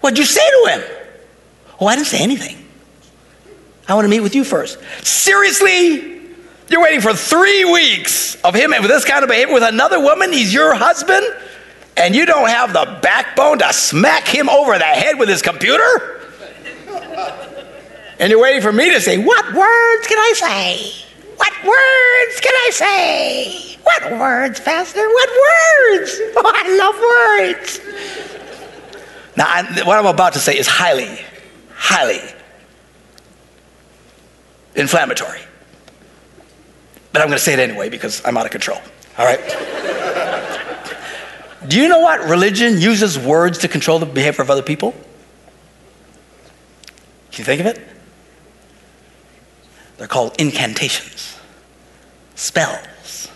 [0.00, 0.82] What'd you say to him?
[1.80, 2.64] Oh, I didn't say anything.
[3.88, 4.78] I want to meet with you first.
[5.02, 6.13] Seriously?
[6.68, 10.32] You're waiting for three weeks of him with this kind of behavior with another woman.
[10.32, 11.26] He's your husband,
[11.96, 16.20] and you don't have the backbone to smack him over the head with his computer?
[18.18, 21.04] And you're waiting for me to say, What words can I say?
[21.36, 23.76] What words can I say?
[23.82, 25.06] What words, Pastor?
[25.06, 26.20] What words?
[26.36, 27.80] Oh, I love words.
[29.36, 31.18] Now, I, what I'm about to say is highly,
[31.74, 32.20] highly
[34.74, 35.40] inflammatory.
[37.14, 38.80] But I'm going to say it anyway because I'm out of control.
[39.16, 39.38] All right?
[41.68, 44.90] Do you know what religion uses words to control the behavior of other people?
[47.30, 47.80] Can you think of it?
[49.96, 51.38] They're called incantations,
[52.34, 53.30] spells.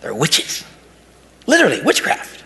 [0.00, 0.64] They're witches.
[1.46, 2.45] Literally, witchcraft.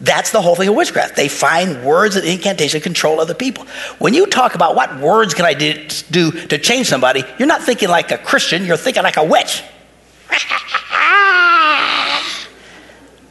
[0.00, 1.16] That's the whole thing of witchcraft.
[1.16, 3.66] They find words and incantation control other people.
[3.98, 7.88] When you talk about what words can I do to change somebody, you're not thinking
[7.88, 9.62] like a Christian, you're thinking like a witch.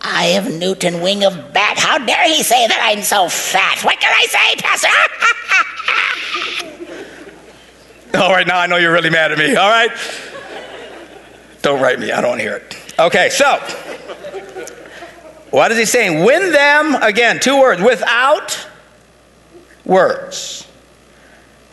[0.07, 1.77] I have Newton wing of bat.
[1.77, 3.83] How dare he say that I'm so fat?
[3.83, 4.87] What can I say, Pastor?
[8.17, 9.55] All right, now I know you're really mad at me.
[9.55, 9.91] All right?
[11.61, 12.11] Don't write me.
[12.11, 12.77] I don't want to hear it.
[12.99, 13.59] Okay, so
[15.55, 16.25] what is he saying?
[16.25, 18.67] Win them, again, two words, without
[19.85, 20.67] words.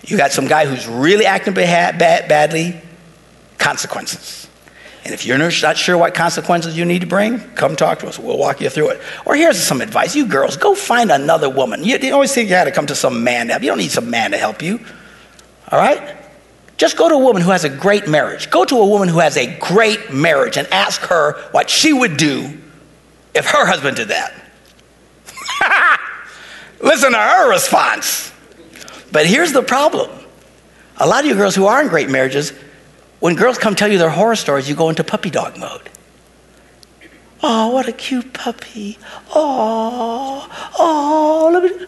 [0.05, 2.81] You got some guy who's really acting bad, bad, badly,
[3.59, 4.49] consequences.
[5.05, 8.21] And if you're not sure what consequences you need to bring, come talk to us.
[8.21, 9.01] We'll walk you through it.
[9.27, 10.15] Or here's some advice.
[10.15, 11.83] You girls, go find another woman.
[11.83, 13.65] You, you always think you got to come to some man to help.
[13.65, 14.79] You don't need some man to help you.
[15.73, 16.19] All right?
[16.77, 18.49] Just go to a woman who has a great marriage.
[18.49, 22.17] Go to a woman who has a great marriage and ask her what she would
[22.17, 22.59] do
[23.35, 24.35] if her husband did that.
[26.81, 28.33] Listen to her response.
[29.11, 30.11] But here's the problem
[30.99, 32.53] a lot of you girls who are in great marriages,
[33.21, 35.89] when girls come tell you their horror stories, you go into puppy dog mode.
[37.43, 38.99] Oh, what a cute puppy.
[39.35, 41.87] Oh, oh, let me.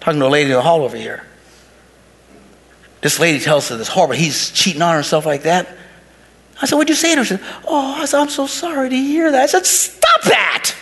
[0.00, 1.24] Talking to a lady in the hall over here.
[3.00, 5.68] This lady tells her this horrible, he's cheating on her and stuff like that.
[6.60, 7.24] I said, What'd you say to her?
[7.24, 9.42] She said, Oh, I said, I'm so sorry to hear that.
[9.42, 10.74] I said, Stop that.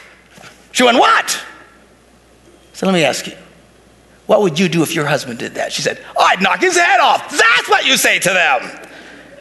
[0.72, 1.24] She went, What?
[1.24, 3.36] I said, Let me ask you.
[4.26, 5.72] What would you do if your husband did that?
[5.72, 7.30] She said, oh, I'd knock his head off.
[7.30, 8.62] That's what you say to them.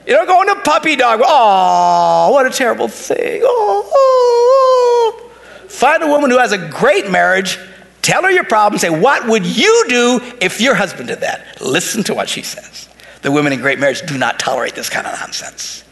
[0.07, 1.21] You don't go into puppy dog.
[1.23, 3.41] Oh, what a terrible thing.
[3.43, 5.29] Oh, oh.
[5.69, 7.57] Find a woman who has a great marriage.
[8.01, 8.79] Tell her your problem.
[8.79, 11.61] Say, what would you do if your husband did that?
[11.61, 12.89] Listen to what she says.
[13.21, 15.83] The women in great marriage do not tolerate this kind of nonsense.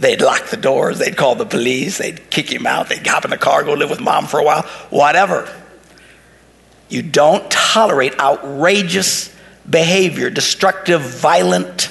[0.00, 3.30] They'd lock the doors, they'd call the police, they'd kick him out, they'd hop in
[3.30, 5.52] the car, go live with mom for a while, whatever.
[6.88, 9.34] You don't tolerate outrageous
[9.68, 11.90] behavior, destructive, violent,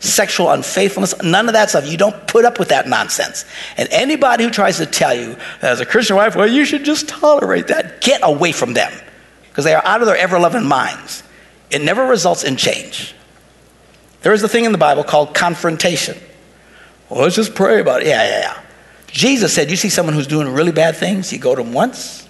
[0.00, 1.90] sexual unfaithfulness, none of that stuff.
[1.90, 3.44] You don't put up with that nonsense.
[3.76, 7.08] And anybody who tries to tell you as a Christian wife, well, you should just
[7.08, 8.92] tolerate that, get away from them
[9.48, 11.22] because they are out of their ever loving minds.
[11.70, 13.14] It never results in change.
[14.20, 16.16] There is a thing in the Bible called confrontation.
[17.08, 18.08] Well, let's just pray about it.
[18.08, 18.62] Yeah, yeah, yeah.
[19.08, 22.28] Jesus said, You see someone who's doing really bad things, you go to them once,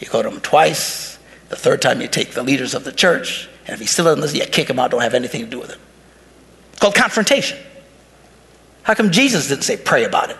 [0.00, 1.18] you go to them twice,
[1.48, 4.20] the third time you take the leaders of the church, and if he still doesn't
[4.20, 5.80] listen, you kick him out, don't have anything to do with him.
[6.70, 7.58] It's called confrontation.
[8.82, 10.36] How come Jesus didn't say pray about it?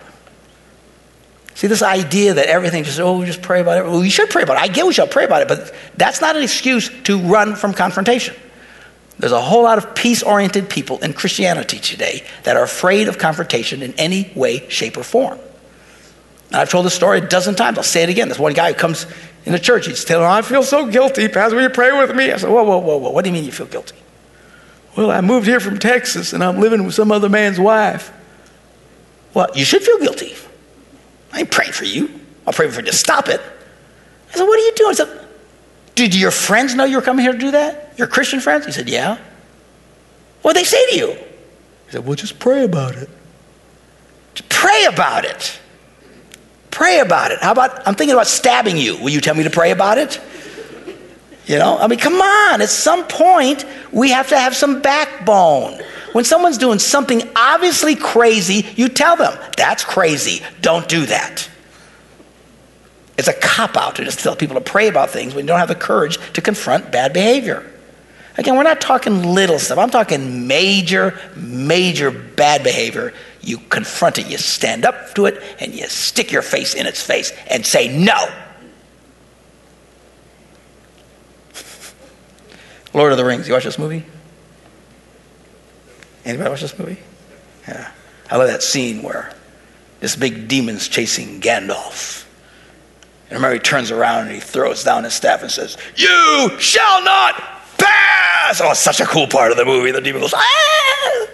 [1.55, 3.85] See, this idea that everything just, oh, we just pray about it.
[3.85, 4.63] Well, we should pray about it.
[4.63, 7.73] I get we should pray about it, but that's not an excuse to run from
[7.73, 8.35] confrontation.
[9.19, 13.17] There's a whole lot of peace oriented people in Christianity today that are afraid of
[13.17, 15.39] confrontation in any way, shape, or form.
[16.47, 17.77] And I've told this story a dozen times.
[17.77, 18.27] I'll say it again.
[18.27, 19.05] There's one guy who comes
[19.45, 19.87] in the church.
[19.87, 21.27] He's telling, I feel so guilty.
[21.27, 22.31] Pastor, will you pray with me?
[22.31, 23.11] I said, Whoa, whoa, whoa, whoa.
[23.11, 23.95] What do you mean you feel guilty?
[24.95, 28.11] Well, I moved here from Texas and I'm living with some other man's wife.
[29.33, 30.33] Well, you should feel guilty.
[31.31, 32.19] I ain't praying for you.
[32.45, 33.41] I'll pray for you to stop it.
[33.41, 34.91] I said, What are you doing?
[34.91, 35.27] I said,
[35.95, 37.82] Did your friends know you were coming here to do that?
[37.97, 38.65] Your Christian friends?
[38.65, 39.17] He said, Yeah.
[40.41, 41.11] What did they say to you?
[41.13, 43.09] He said, Well, just pray about it.
[44.35, 45.59] Just Pray about it.
[46.71, 47.39] Pray about it.
[47.41, 48.97] How about, I'm thinking about stabbing you.
[48.97, 50.19] Will you tell me to pray about it?
[51.45, 52.61] You know, I mean, come on.
[52.61, 55.81] At some point, we have to have some backbone.
[56.13, 60.41] When someone's doing something obviously crazy, you tell them, that's crazy.
[60.61, 61.49] Don't do that.
[63.17, 65.59] It's a cop out to just tell people to pray about things when you don't
[65.59, 67.69] have the courage to confront bad behavior.
[68.37, 69.77] Again, we're not talking little stuff.
[69.77, 73.13] I'm talking major, major bad behavior.
[73.41, 77.01] You confront it, you stand up to it, and you stick your face in its
[77.01, 78.27] face and say no.
[82.93, 83.47] Lord of the Rings.
[83.47, 84.05] You watch this movie?
[86.25, 86.99] Anybody watch this movie?
[87.67, 87.91] Yeah.
[88.29, 89.33] I love that scene where
[89.99, 92.25] this big demon's chasing Gandalf.
[93.29, 97.35] And he turns around and he throws down his staff and says, You shall not
[97.77, 98.22] pass!
[98.61, 99.91] Oh, it's such a cool part of the movie.
[99.91, 101.27] The demon goes, Ah!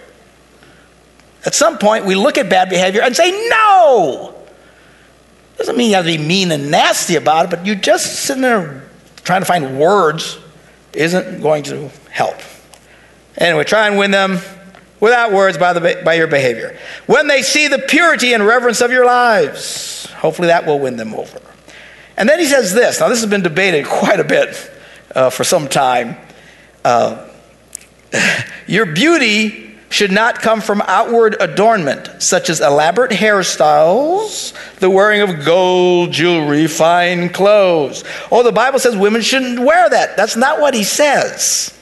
[1.44, 4.34] At some point, we look at bad behavior and say, No!
[5.56, 8.42] Doesn't mean you have to be mean and nasty about it, but you just sitting
[8.42, 8.88] there
[9.24, 10.38] trying to find words
[10.92, 12.36] isn't going to help.
[13.36, 14.38] Anyway, try and win them
[15.00, 16.78] without words by, the, by your behavior.
[17.06, 21.14] When they see the purity and reverence of your lives, hopefully that will win them
[21.14, 21.40] over.
[22.16, 23.00] And then he says this.
[23.00, 24.70] Now, this has been debated quite a bit
[25.14, 26.16] uh, for some time.
[26.84, 27.28] Uh,
[28.66, 35.44] your beauty should not come from outward adornment, such as elaborate hairstyles, the wearing of
[35.44, 38.04] gold jewelry, fine clothes.
[38.30, 40.16] Oh, the Bible says women shouldn't wear that.
[40.16, 41.76] That's not what he says.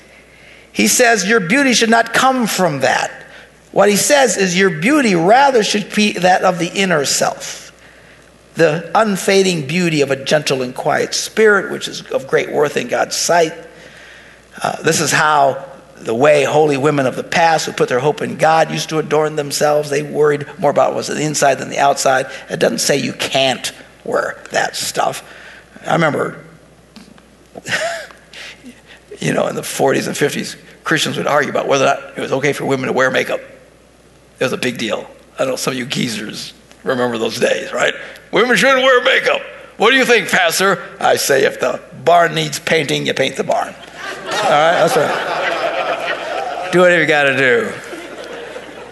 [0.72, 3.26] He says your beauty should not come from that.
[3.72, 7.66] What he says is your beauty rather should be that of the inner self.
[8.54, 12.88] The unfading beauty of a gentle and quiet spirit, which is of great worth in
[12.88, 13.52] God's sight.
[14.60, 15.64] Uh, this is how
[15.96, 18.98] the way holy women of the past who put their hope in God used to
[18.98, 19.90] adorn themselves.
[19.90, 22.26] They worried more about what was on the inside than the outside.
[22.48, 23.72] It doesn't say you can't
[24.04, 25.22] wear that stuff.
[25.86, 26.44] I remember,
[29.20, 32.20] you know, in the 40s and 50s, Christians would argue about whether or not it
[32.20, 33.40] was okay for women to wear makeup.
[33.40, 35.08] It was a big deal.
[35.38, 36.54] I know some of you geezers
[36.84, 37.94] remember those days, right?
[38.32, 39.42] Women shouldn't wear makeup.
[39.76, 40.96] What do you think, Pastor?
[40.98, 43.74] I say if the barn needs painting, you paint the barn.
[44.44, 46.72] All right, that's right.
[46.72, 47.72] Do whatever you got to do.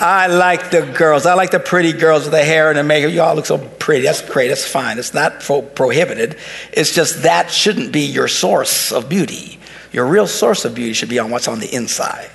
[0.00, 1.24] I like the girls.
[1.24, 3.12] I like the pretty girls with the hair and the makeup.
[3.12, 4.02] You all look so pretty.
[4.04, 4.48] That's great.
[4.48, 4.98] That's fine.
[4.98, 6.36] It's not pro- prohibited.
[6.72, 9.58] It's just that shouldn't be your source of beauty.
[9.92, 12.30] Your real source of beauty should be on what's on the inside.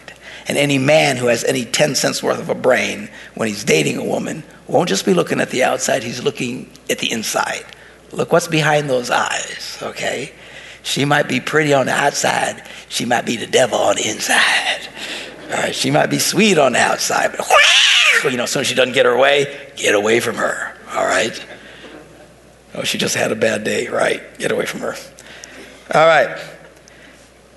[0.47, 3.97] And any man who has any 10 cents worth of a brain when he's dating
[3.97, 7.65] a woman won't just be looking at the outside, he's looking at the inside.
[8.11, 10.33] Look what's behind those eyes, okay?
[10.83, 14.87] She might be pretty on the outside, she might be the devil on the inside.
[15.51, 17.47] All right, she might be sweet on the outside, but
[18.31, 20.75] you know, as soon as she doesn't get her way, get away from her.
[20.93, 21.45] All right?
[22.73, 24.21] Oh, she just had a bad day, right?
[24.37, 24.95] Get away from her.
[25.93, 26.39] All right.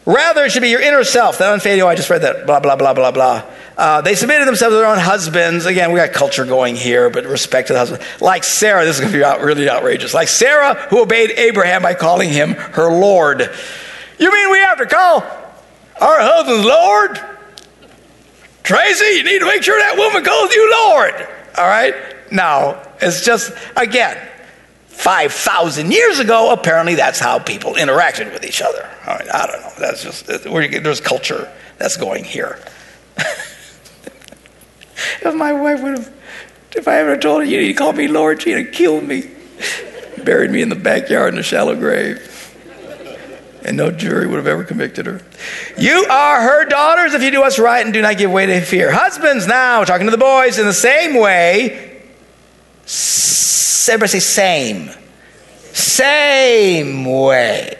[0.06, 1.82] Rather, it should be your inner self, that unfading.
[1.82, 2.46] Oh, I just read that.
[2.46, 3.44] Blah blah blah blah blah.
[3.76, 5.66] Uh, they submitted themselves to their own husbands.
[5.66, 8.02] Again, we got culture going here, but respect to the husband.
[8.20, 10.14] Like Sarah, this is going to be out, really outrageous.
[10.14, 13.40] Like Sarah, who obeyed Abraham by calling him her Lord.
[14.18, 15.22] You mean we have to call
[16.00, 17.18] our husbands Lord?
[18.62, 21.28] Tracy, you need to make sure that woman calls you Lord.
[21.58, 21.94] All right?
[22.30, 24.16] No, it's just, again,
[24.86, 28.88] 5,000 years ago, apparently that's how people interacted with each other.
[29.06, 29.72] All right, I don't know.
[29.78, 32.58] That's just, there's culture that's going here.
[35.22, 36.12] if my wife would have,
[36.76, 39.30] if I ever told her, you need to call me Lord, she'd have killed me,
[40.24, 42.30] buried me in the backyard in a shallow grave.
[43.64, 45.22] And no jury would have ever convicted her.
[45.78, 48.60] You are her daughters if you do what's right and do not give way to
[48.60, 48.92] fear.
[48.92, 51.94] Husbands, now, talking to the boys, in the same way,
[53.88, 54.90] Everybody say same.
[55.72, 57.76] Same way.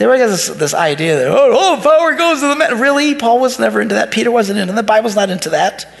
[0.00, 2.80] Everybody has this, this idea that, oh, all power goes to the man.
[2.80, 3.14] Really?
[3.16, 4.12] Paul was never into that.
[4.12, 4.80] Peter wasn't into that.
[4.80, 5.92] The Bible's not into that.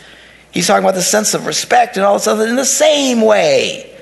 [0.52, 3.96] He's talking about the sense of respect and all this other in the same way.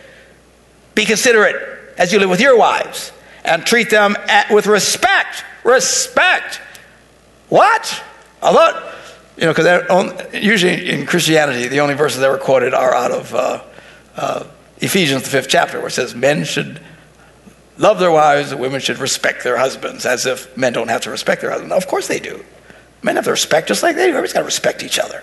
[0.94, 3.12] Be considerate as you live with your wives
[3.44, 5.44] and treat them at, with respect.
[5.64, 6.60] Respect.
[7.48, 8.02] What?
[8.42, 8.92] I
[9.36, 13.34] you know, because usually in Christianity, the only verses that were quoted are out of
[13.34, 13.62] uh,
[14.16, 14.44] uh,
[14.78, 16.80] Ephesians, the fifth chapter, where it says men should
[17.78, 21.10] love their wives and women should respect their husbands, as if men don't have to
[21.10, 21.74] respect their husbands.
[21.74, 22.44] Of course they do.
[23.02, 24.10] Men have to respect just like they do.
[24.10, 25.22] Everybody's got to respect each other.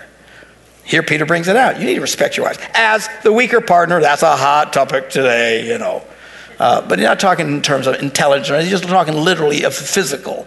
[0.84, 1.80] Here, Peter brings it out.
[1.80, 2.58] You need to respect your wives.
[2.74, 6.02] As the weaker partner, that's a hot topic today, you know.
[6.58, 10.46] Uh, but you're not talking in terms of intelligence, you're just talking literally of physical.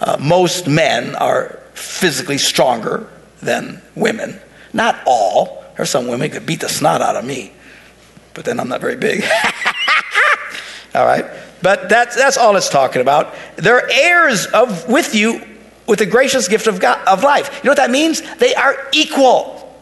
[0.00, 3.08] Uh, most men are physically stronger
[3.40, 4.38] than women.
[4.72, 5.64] Not all.
[5.76, 7.52] There's some women who could beat the snot out of me,
[8.34, 9.24] but then I'm not very big.
[10.94, 11.24] all right?
[11.66, 13.34] But that's, that's all it's talking about.
[13.56, 15.44] They're heirs of, with you
[15.88, 17.52] with the gracious gift of, God, of life.
[17.56, 18.22] You know what that means?
[18.36, 19.76] They are equal.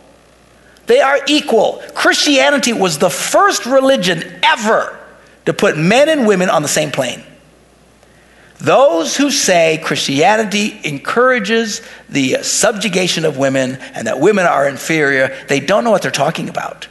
[0.87, 1.83] They are equal.
[1.95, 4.99] Christianity was the first religion ever
[5.45, 7.23] to put men and women on the same plane.
[8.61, 15.61] Those who say Christianity encourages the subjugation of women and that women are inferior, they
[15.61, 16.89] don't know what they're talking about.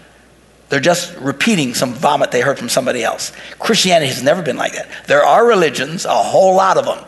[0.70, 3.32] They're just repeating some vomit they heard from somebody else.
[3.59, 4.89] Christianity has never been like that.
[5.07, 7.03] There are religions, a whole lot of them,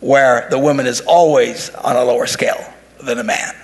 [0.00, 2.64] where the woman is always on a lower scale
[3.02, 3.54] than a man,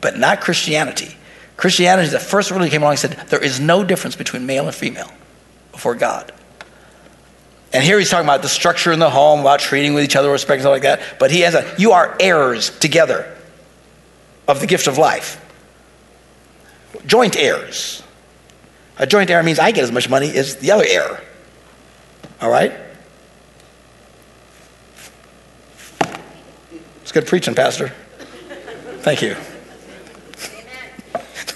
[0.00, 1.16] but not Christianity.
[1.56, 4.66] Christianity is the first religion came along and said there is no difference between male
[4.66, 5.10] and female
[5.72, 6.32] before God.
[7.72, 10.30] And here he's talking about the structure in the home, about treating with each other,
[10.30, 11.00] respect, and stuff like that.
[11.18, 13.34] But he has a, you are heirs together
[14.46, 15.44] of the gift of life.
[17.06, 18.02] Joint heirs.
[18.98, 21.22] A joint heir means I get as much money as the other heir.
[22.40, 22.72] All right?
[27.02, 27.92] It's good preaching, Pastor.
[29.00, 29.36] Thank you.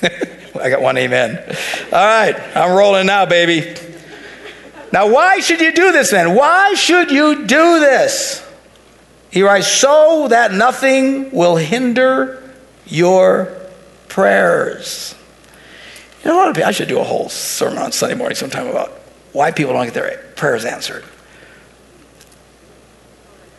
[0.60, 1.38] I got one amen.
[1.92, 3.74] All right, I'm rolling now, baby.
[4.92, 6.34] Now, why should you do this then?
[6.34, 8.46] Why should you do this?
[9.30, 12.42] He writes, so that nothing will hinder
[12.86, 13.56] your
[14.08, 15.14] prayers.
[16.32, 18.90] A lot of people, I should do a whole sermon on Sunday morning sometime about
[19.32, 21.04] why people don't get their prayers answered.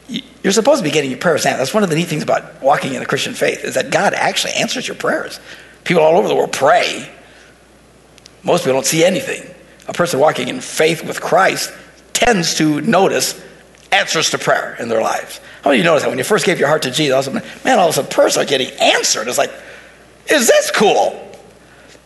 [0.10, 1.60] You're supposed to be getting your prayers answered.
[1.60, 4.14] That's one of the neat things about walking in the Christian faith is that God
[4.14, 5.40] actually answers your prayers.
[5.84, 7.10] People all over the world pray.
[8.42, 9.54] Most people don't see anything.
[9.88, 11.72] A person walking in faith with Christ
[12.14, 13.40] tends to notice
[13.92, 15.40] answers to prayer in their lives.
[15.64, 17.32] How many of you notice that when you first gave your heart to Jesus,
[17.64, 19.28] man, all of a sudden prayers are getting answered.
[19.28, 19.52] It's like,
[20.28, 21.30] is this cool?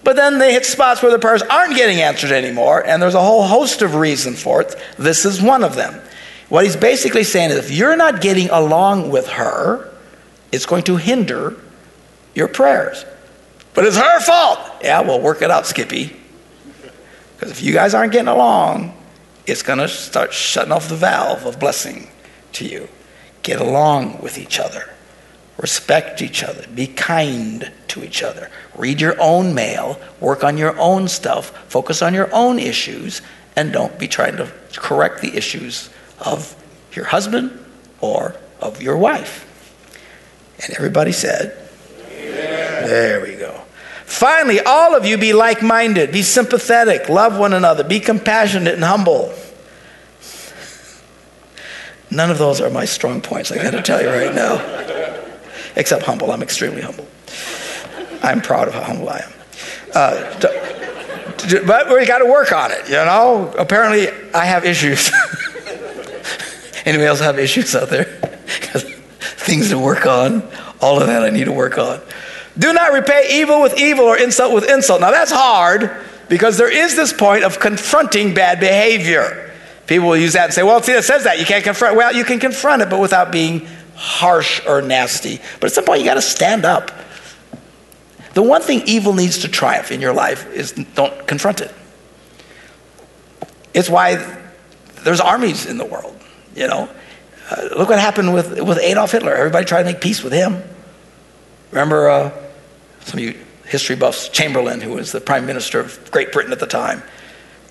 [0.07, 3.21] But then they hit spots where the prayers aren't getting answered anymore, and there's a
[3.21, 4.73] whole host of reasons for it.
[4.97, 6.01] This is one of them.
[6.47, 9.93] What he's basically saying is if you're not getting along with her,
[10.53, 11.57] it's going to hinder
[12.33, 13.03] your prayers.
[13.73, 14.59] But it's her fault.
[14.81, 16.15] Yeah, well, work it out, Skippy.
[17.35, 18.97] Because if you guys aren't getting along,
[19.45, 22.07] it's going to start shutting off the valve of blessing
[22.53, 22.87] to you.
[23.43, 24.89] Get along with each other.
[25.57, 26.65] Respect each other.
[26.67, 28.51] Be kind to each other.
[28.75, 29.99] Read your own mail.
[30.19, 31.49] Work on your own stuff.
[31.69, 33.21] Focus on your own issues.
[33.55, 35.89] And don't be trying to correct the issues
[36.19, 36.55] of
[36.93, 37.59] your husband
[38.01, 39.45] or of your wife.
[40.63, 41.57] And everybody said,
[42.11, 42.87] Amen.
[42.87, 43.61] There we go.
[44.05, 48.83] Finally, all of you be like minded, be sympathetic, love one another, be compassionate and
[48.83, 49.33] humble.
[52.09, 55.23] None of those are my strong points, I gotta tell you right now.
[55.77, 57.07] Except humble, I'm extremely humble.
[58.23, 59.33] I'm proud of how humble I am.
[59.93, 60.39] Uh,
[61.65, 63.53] but we got to work on it, you know?
[63.57, 65.11] Apparently, I have issues.
[66.85, 68.05] Anybody else have issues out there?
[69.45, 70.41] Things to work on.
[70.81, 72.01] All of that I need to work on.
[72.57, 74.99] Do not repay evil with evil or insult with insult.
[74.99, 75.91] Now that's hard
[76.27, 79.53] because there is this point of confronting bad behavior.
[79.85, 81.39] People will use that and say, well, see, it says that.
[81.39, 81.95] You can't confront.
[81.95, 83.67] Well, you can confront it, but without being
[83.97, 85.39] harsh or nasty.
[85.59, 86.91] But at some point, you got to stand up.
[88.33, 91.73] The one thing evil needs to triumph in your life is don't confront it.
[93.73, 94.15] It's why
[95.03, 96.15] there's armies in the world,
[96.55, 96.89] you know.
[97.49, 99.33] Uh, look what happened with, with Adolf Hitler.
[99.33, 100.61] Everybody tried to make peace with him.
[101.71, 102.31] Remember uh,
[103.01, 103.35] some of you
[103.65, 107.01] history buffs, Chamberlain, who was the prime minister of Great Britain at the time.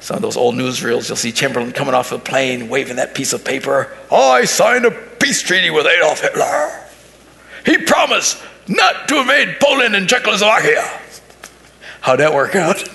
[0.01, 3.33] Some of those old newsreels, you'll see Chamberlain coming off a plane, waving that piece
[3.33, 3.91] of paper.
[4.11, 6.85] I signed a peace treaty with Adolf Hitler.
[7.65, 10.85] He promised not to invade Poland and Czechoslovakia.
[12.01, 12.89] How'd that work out?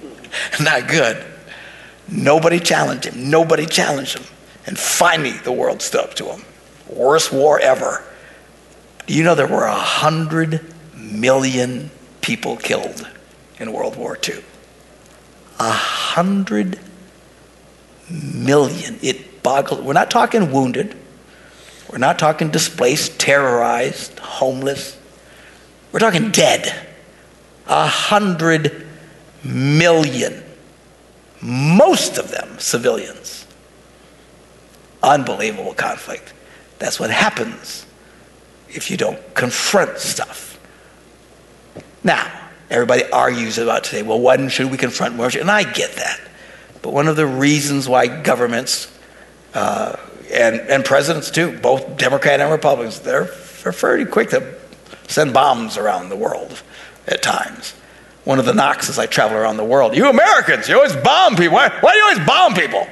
[0.60, 1.22] not good.
[2.08, 3.30] Nobody challenged him.
[3.30, 4.26] Nobody challenged him.
[4.66, 6.44] And finally, the world stood up to him.
[6.88, 8.02] Worst war ever.
[9.06, 11.90] Do you know there were a hundred million
[12.20, 13.06] people killed
[13.58, 14.42] in World War II.
[15.58, 16.78] A hundred
[18.08, 18.98] million.
[19.02, 19.84] It boggled.
[19.84, 20.96] We're not talking wounded.
[21.90, 24.98] We're not talking displaced, terrorized, homeless.
[25.92, 26.74] We're talking dead.
[27.68, 28.86] A hundred
[29.44, 30.42] million.
[31.40, 33.46] Most of them civilians.
[35.02, 36.32] Unbelievable conflict.
[36.78, 37.86] That's what happens
[38.68, 40.58] if you don't confront stuff.
[42.02, 45.30] Now, everybody argues about today, well, when should we confront more?
[45.38, 46.20] And I get that.
[46.82, 48.90] But one of the reasons why governments
[49.54, 49.96] uh,
[50.32, 53.30] and, and presidents too, both Democrat and Republicans, they're,
[53.62, 54.54] they're quick to
[55.08, 56.62] send bombs around the world
[57.06, 57.72] at times.
[58.24, 61.36] One of the knocks as I travel around the world, you Americans, you always bomb
[61.36, 61.54] people.
[61.54, 62.86] Why, why do you always bomb people?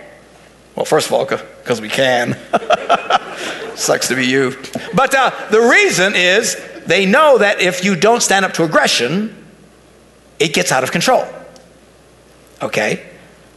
[0.76, 2.38] Well, first of all, because we can.
[3.76, 4.56] Sucks to be you.
[4.94, 6.56] But uh, the reason is
[6.86, 9.41] they know that if you don't stand up to aggression,
[10.42, 11.24] it gets out of control.
[12.60, 13.08] Okay?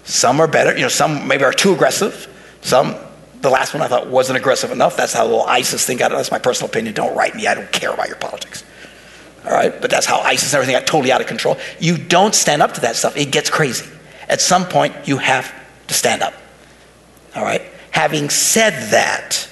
[0.03, 2.31] Some are better, you know, some maybe are too aggressive.
[2.61, 2.95] Some,
[3.41, 4.95] the last one I thought wasn't aggressive enough.
[4.95, 6.11] That's how the little ISIS thing got.
[6.11, 6.93] That's my personal opinion.
[6.93, 7.47] Don't write me.
[7.47, 8.63] I don't care about your politics.
[9.45, 9.73] All right?
[9.81, 11.57] But that's how ISIS and everything got totally out of control.
[11.79, 13.89] You don't stand up to that stuff, it gets crazy.
[14.29, 15.51] At some point, you have
[15.88, 16.33] to stand up.
[17.36, 17.63] All right?
[17.89, 19.47] Having said that,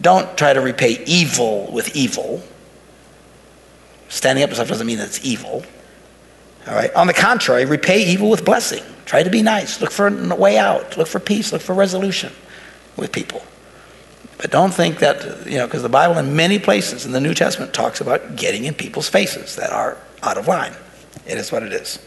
[0.00, 2.42] don't try to repay evil with evil.
[4.10, 5.64] Standing up to stuff doesn't mean it's evil.
[6.66, 6.92] All right?
[6.94, 8.82] On the contrary, repay evil with blessing.
[9.06, 9.80] Try to be nice.
[9.80, 10.96] Look for a way out.
[10.96, 11.52] Look for peace.
[11.52, 12.32] Look for resolution
[12.96, 13.42] with people.
[14.36, 17.34] But don't think that, you know, because the Bible in many places in the New
[17.34, 20.74] Testament talks about getting in people's faces that are out of line.
[21.26, 21.98] It is what it is.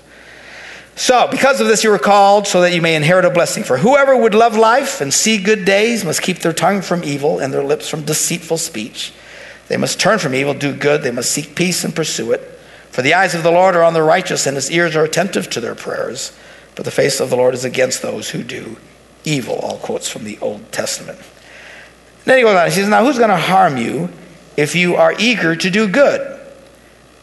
[0.95, 3.63] So, because of this, you were called so that you may inherit a blessing.
[3.63, 7.39] For whoever would love life and see good days must keep their tongue from evil
[7.39, 9.13] and their lips from deceitful speech.
[9.73, 11.01] They must turn from evil, do good.
[11.01, 12.41] They must seek peace and pursue it.
[12.91, 15.49] For the eyes of the Lord are on the righteous, and his ears are attentive
[15.49, 16.31] to their prayers.
[16.75, 18.77] But the face of the Lord is against those who do
[19.23, 19.55] evil.
[19.55, 21.17] All quotes from the Old Testament.
[21.17, 21.25] And
[22.25, 22.67] then he goes on.
[22.67, 24.09] He says, Now who's going to harm you
[24.55, 26.39] if you are eager to do good?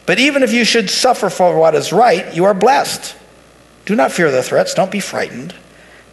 [0.05, 3.15] But even if you should suffer for what is right, you are blessed.
[3.85, 5.55] Do not fear the threats, don't be frightened,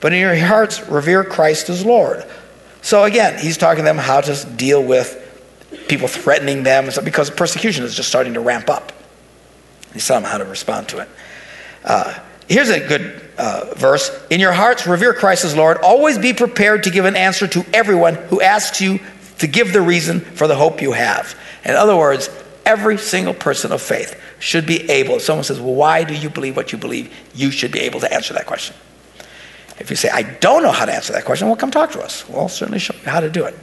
[0.01, 2.25] but in your hearts revere Christ as Lord.
[2.81, 5.25] So again, he's talking to them how to deal with
[5.89, 8.93] people threatening them because persecution is just starting to ramp up.
[9.99, 11.09] Telling them how to respond to it.
[11.85, 15.79] Uh, here's a good uh, verse In your hearts, revere Christ as Lord.
[15.79, 19.01] Always be prepared to give an answer to everyone who asks you
[19.39, 21.39] to give the reason for the hope you have.
[21.65, 22.31] In other words,
[22.65, 26.31] every single person of faith should be able, if someone says, Well, why do you
[26.31, 27.13] believe what you believe?
[27.35, 28.77] You should be able to answer that question.
[29.79, 32.01] If you say, I don't know how to answer that question, well, come talk to
[32.01, 32.29] us.
[32.29, 33.57] We'll certainly show you how to do it.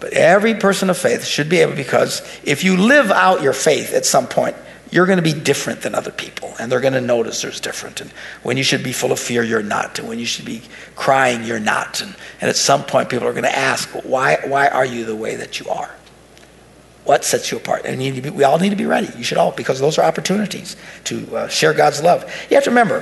[0.00, 3.92] But every person of faith should be able, because if you live out your faith
[3.94, 4.56] at some point,
[4.90, 8.00] you're going to be different than other people, and they're going to notice there's different.
[8.00, 8.10] And
[8.42, 9.98] when you should be full of fear, you're not.
[9.98, 10.62] And when you should be
[10.96, 12.00] crying, you're not.
[12.00, 15.16] And, and at some point, people are going to ask, why, why are you the
[15.16, 15.90] way that you are?
[17.04, 17.82] What sets you apart?
[17.84, 19.08] And you be, we all need to be ready.
[19.16, 22.24] You should all, because those are opportunities to uh, share God's love.
[22.48, 23.00] You have to remember,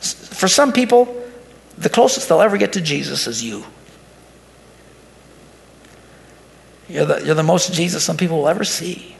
[0.00, 1.16] for some people,
[1.78, 3.64] the closest they'll ever get to Jesus is you.
[6.90, 9.16] You're the, you're the most Jesus some people will ever see.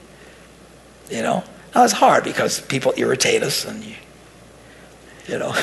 [1.08, 1.44] You know?
[1.74, 3.94] Now, it's hard because people irritate us and you,
[5.28, 5.54] you know,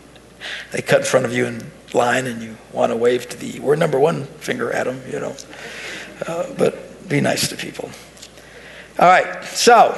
[0.72, 3.60] they cut in front of you in line and you want to wave to the,
[3.60, 5.36] we're number one finger at them, you know.
[6.26, 7.90] Uh, but be nice to people.
[8.98, 9.92] All right, so,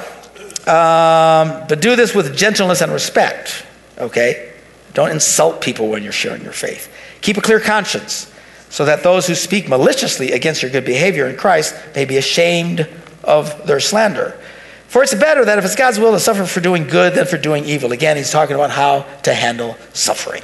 [0.67, 3.65] um, but do this with gentleness and respect,
[3.97, 4.53] okay?
[4.93, 6.93] Don't insult people when you're sharing your faith.
[7.21, 8.31] Keep a clear conscience
[8.69, 12.87] so that those who speak maliciously against your good behavior in Christ may be ashamed
[13.23, 14.39] of their slander.
[14.87, 17.37] For it's better that if it's God's will to suffer for doing good than for
[17.37, 17.91] doing evil.
[17.91, 20.43] Again, he's talking about how to handle suffering.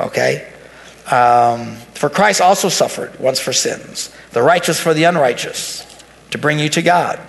[0.00, 0.48] Okay?
[1.10, 5.86] Um, for Christ also suffered once for sins, the righteous for the unrighteous,
[6.30, 7.20] to bring you to God.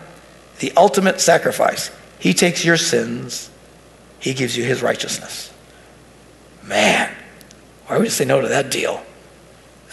[0.59, 1.91] The ultimate sacrifice.
[2.20, 3.49] He takes your sins,
[4.20, 5.51] He gives you His righteousness.
[6.64, 7.14] Man,
[7.88, 9.03] why would you say no to that deal?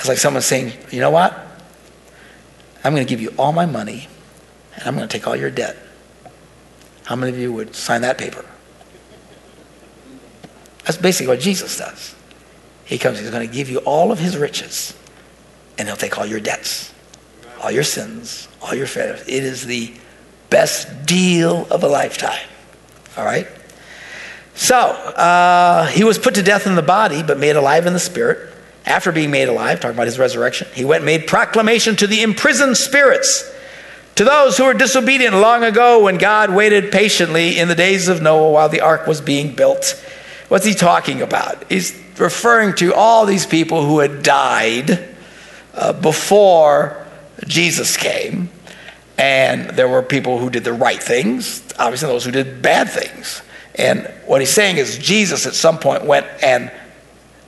[0.01, 1.38] It's like someone saying, you know what?
[2.82, 4.09] I'm going to give you all my money
[4.74, 5.76] and I'm going to take all your debt.
[7.05, 8.46] How many of you would sign that paper?
[10.84, 12.14] That's basically what Jesus does.
[12.86, 14.96] He comes, he's going to give you all of his riches,
[15.76, 16.94] and he'll take all your debts,
[17.62, 19.20] all your sins, all your failures.
[19.28, 19.92] It is the
[20.48, 22.48] best deal of a lifetime.
[23.18, 23.46] All right?
[24.55, 28.01] So, uh, he was put to death in the body, but made alive in the
[28.01, 28.49] spirit.
[28.86, 32.22] After being made alive, talking about his resurrection, he went and made proclamation to the
[32.22, 33.50] imprisoned spirits,
[34.14, 38.20] to those who were disobedient long ago when God waited patiently in the days of
[38.20, 40.02] Noah while the ark was being built.
[40.48, 41.70] What's he talking about?
[41.70, 45.08] He's referring to all these people who had died
[45.74, 47.06] uh, before
[47.46, 48.50] Jesus came.
[49.16, 53.42] And there were people who did the right things, obviously, those who did bad things.
[53.74, 56.72] And what he's saying is, Jesus at some point went and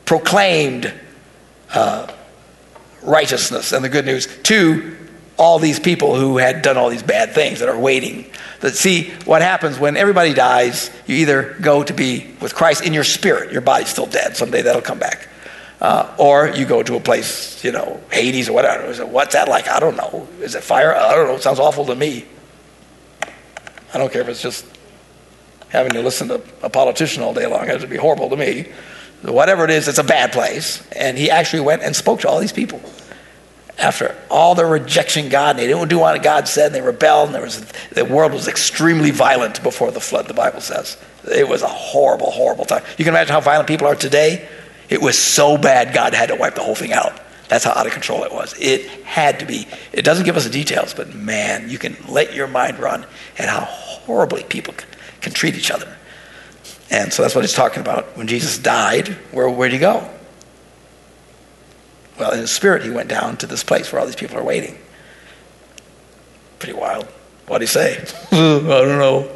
[0.05, 0.93] proclaimed
[1.75, 2.13] uh,
[3.03, 4.97] righteousness and the good news to
[5.39, 8.31] all these people who had done all these bad things that are waiting.
[8.61, 12.93] That see, what happens when everybody dies, you either go to be with Christ in
[12.93, 15.29] your spirit, your body's still dead, someday that'll come back.
[15.81, 18.85] Uh, or you go to a place, you know, Hades or whatever.
[18.85, 19.69] Is it, What's that like?
[19.69, 20.29] I don't know.
[20.41, 20.95] Is it fire?
[20.95, 21.35] I don't know.
[21.35, 22.25] It sounds awful to me.
[23.93, 24.65] I don't care if it's just
[25.71, 27.69] having to listen to a politician all day long.
[27.69, 28.69] It would be horrible to me.
[29.23, 30.87] Whatever it is, it's a bad place.
[30.93, 32.81] And he actually went and spoke to all these people.
[33.79, 37.29] After all their rejection God, and they didn't do what God said, and they rebelled,
[37.29, 40.97] and there was, the world was extremely violent before the flood, the Bible says.
[41.31, 42.83] It was a horrible, horrible time.
[42.99, 44.47] You can imagine how violent people are today.
[44.89, 47.19] It was so bad, God had to wipe the whole thing out.
[47.49, 48.55] That's how out of control it was.
[48.59, 49.67] It had to be.
[49.93, 53.07] It doesn't give us the details, but man, you can let your mind run
[53.39, 54.75] at how horribly people
[55.21, 55.97] can treat each other.
[56.93, 58.19] And so that's what he's talking about.
[58.19, 60.09] When Jesus died, where, where'd he go?
[62.19, 64.45] Well, in his spirit, he went down to this place where all these people are
[64.45, 64.77] waiting.
[66.59, 67.07] Pretty wild.
[67.47, 67.97] What'd he say?
[68.31, 69.29] I don't know.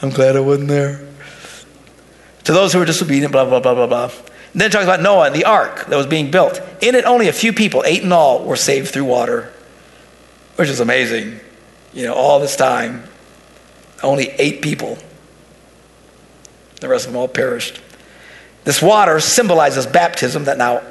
[0.00, 1.06] I'm glad I wasn't there.
[2.44, 4.04] To those who were disobedient, blah, blah, blah, blah, blah.
[4.04, 6.58] And then it talks about Noah and the ark that was being built.
[6.80, 9.52] In it, only a few people, eight in all, were saved through water,
[10.56, 11.38] which is amazing.
[11.92, 13.04] You know, all this time,
[14.02, 14.96] only eight people.
[16.80, 17.80] The rest of them all perished.
[18.64, 20.82] This water symbolizes baptism that now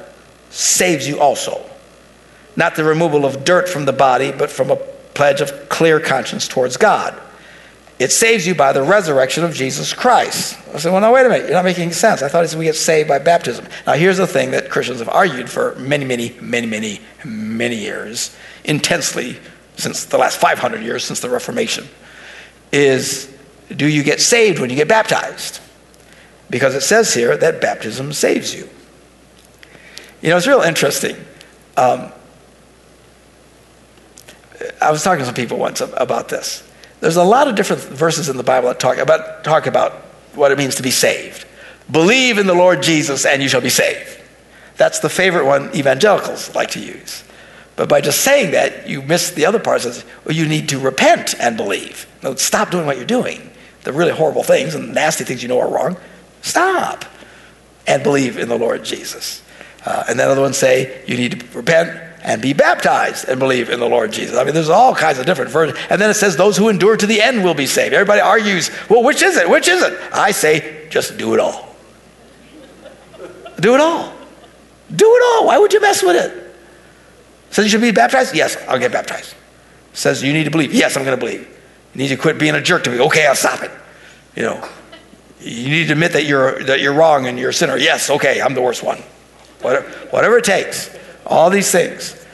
[0.49, 1.63] saves you also.
[2.55, 4.75] Not the removal of dirt from the body, but from a
[5.13, 7.19] pledge of clear conscience towards God.
[7.99, 10.57] It saves you by the resurrection of Jesus Christ.
[10.73, 11.45] I said, well, no, wait a minute.
[11.45, 12.21] You're not making sense.
[12.21, 13.65] I thought it said we get saved by baptism.
[13.87, 18.35] Now, here's the thing that Christians have argued for many, many, many, many, many years,
[18.63, 19.39] intensely
[19.77, 21.87] since the last 500 years, since the Reformation,
[22.71, 23.33] is
[23.75, 25.59] do you get saved when you get baptized?
[26.49, 28.69] Because it says here that baptism saves you.
[30.21, 31.15] You know, it's real interesting.
[31.75, 32.11] Um,
[34.81, 36.67] I was talking to some people once about this.
[36.99, 39.93] There's a lot of different verses in the Bible that talk about, talk about
[40.33, 41.45] what it means to be saved.
[41.91, 44.19] Believe in the Lord Jesus and you shall be saved.
[44.77, 47.23] That's the favorite one evangelicals like to use.
[47.75, 49.81] But by just saying that, you miss the other part.
[49.81, 52.07] Says, well, you need to repent and believe.
[52.23, 53.51] No, stop doing what you're doing.
[53.83, 55.95] The really horrible things and nasty things you know are wrong.
[56.41, 57.05] Stop
[57.85, 59.41] and believe in the Lord Jesus.
[59.85, 63.69] Uh, and then other ones say you need to repent and be baptized and believe
[63.69, 64.37] in the Lord Jesus.
[64.37, 65.79] I mean, there's all kinds of different versions.
[65.89, 67.93] And then it says those who endure to the end will be saved.
[67.93, 69.49] Everybody argues, well, which is it?
[69.49, 69.97] Which is it?
[70.11, 71.75] I say, just do it all.
[73.59, 74.13] Do it all.
[74.93, 75.47] Do it all.
[75.47, 76.55] Why would you mess with it?
[77.49, 78.35] Says you should be baptized?
[78.35, 79.33] Yes, I'll get baptized.
[79.93, 80.73] Says you need to believe?
[80.73, 81.47] Yes, I'm going to believe.
[81.93, 82.99] You need to quit being a jerk to me.
[82.99, 83.71] Okay, I'll stop it.
[84.35, 84.69] You know,
[85.39, 87.77] you need to admit that you're that you're wrong and you're a sinner.
[87.77, 88.99] Yes, okay, I'm the worst one.
[89.61, 90.95] Whatever, whatever it takes.
[91.25, 92.25] All these things.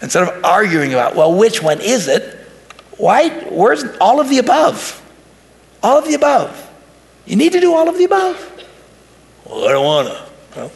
[0.00, 2.38] Instead of arguing about, well, which one is it?
[2.96, 3.30] Why?
[3.50, 5.02] Where's all of the above?
[5.82, 6.64] All of the above.
[7.26, 8.66] You need to do all of the above.
[9.44, 10.28] Well, I don't want to.
[10.56, 10.72] Well,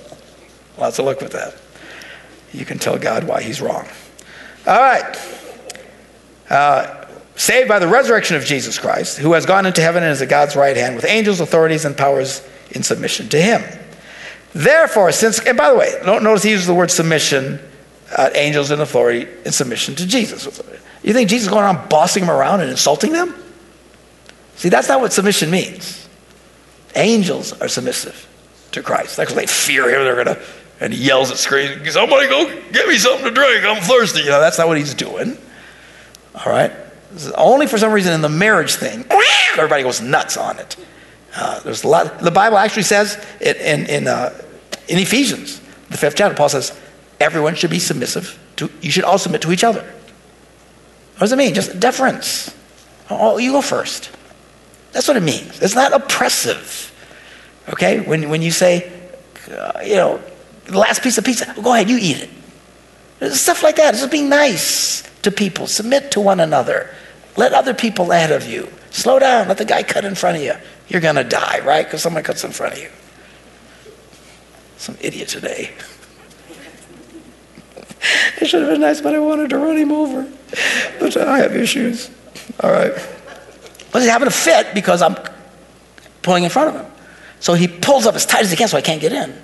[0.79, 1.57] lots of luck with that.
[2.53, 3.87] You can tell God why he's wrong.
[4.67, 5.17] All right.
[6.51, 7.02] Uh,
[7.37, 10.29] saved by the resurrection of Jesus Christ, who has gone into heaven and is at
[10.29, 13.63] God's right hand with angels, authorities, and powers in submission to him.
[14.55, 17.59] Therefore, since, and by the way, notice he uses the word submission,
[18.17, 20.47] uh, angels and authority in submission to Jesus.
[21.03, 23.35] You think Jesus is going around bossing them around and insulting them?
[24.57, 26.07] See, that's not what submission means.
[26.95, 28.29] Angels are submissive
[28.73, 29.17] to Christ.
[29.17, 30.05] That's because they fear him.
[30.05, 30.43] They're going to,
[30.81, 33.65] and he yells at screens, somebody go get me something to drink.
[33.65, 34.21] I'm thirsty.
[34.21, 35.39] You know, that's not what he's doing.
[36.35, 36.73] All right?
[37.37, 39.05] Only for some reason in the marriage thing,
[39.57, 40.77] everybody goes nuts on it.
[41.35, 42.19] Uh, there's a lot.
[42.19, 44.33] The Bible actually says it in in, uh,
[44.89, 45.61] in Ephesians,
[45.91, 46.37] the fifth chapter.
[46.37, 46.79] Paul says
[47.21, 48.39] everyone should be submissive.
[48.57, 49.83] To, you should all submit to each other.
[51.15, 51.55] What does it mean?
[51.55, 52.55] Just deference.
[53.09, 54.11] Oh, you go first.
[54.93, 55.61] That's what it means.
[55.63, 56.93] It's not oppressive.
[57.69, 58.01] Okay?
[58.01, 58.93] When, when you say,
[59.51, 60.23] uh, you know,
[60.65, 62.29] the last piece of pizza, go ahead, you eat
[63.21, 63.33] it.
[63.33, 63.95] Stuff like that.
[63.95, 65.67] It's just being nice to people.
[65.67, 66.95] Submit to one another.
[67.37, 68.71] Let other people ahead of you.
[68.91, 69.49] Slow down.
[69.49, 70.55] Let the guy cut in front of you.
[70.89, 71.85] You're going to die, right?
[71.85, 72.91] Because someone cuts in front of you.
[74.77, 75.71] Some idiot today.
[78.41, 80.31] it should have been nice, but I wanted to run him over.
[81.01, 82.11] But I have issues.
[82.61, 82.93] All right.
[83.93, 85.17] But he's having a fit because I'm
[86.23, 86.93] pulling in front of him.
[87.41, 89.35] So he pulls up as tight as he can so I can't get in.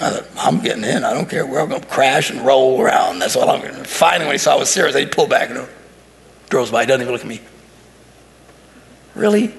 [0.00, 1.04] I thought, I'm getting in.
[1.04, 1.44] I don't care.
[1.44, 3.18] We're going to crash and roll around.
[3.18, 5.50] That's all I'm going to Finally, when he saw I was serious, he pulled back
[5.50, 5.66] and
[6.48, 6.84] drove by.
[6.84, 7.40] Doesn't even look at me.
[9.14, 9.52] Really?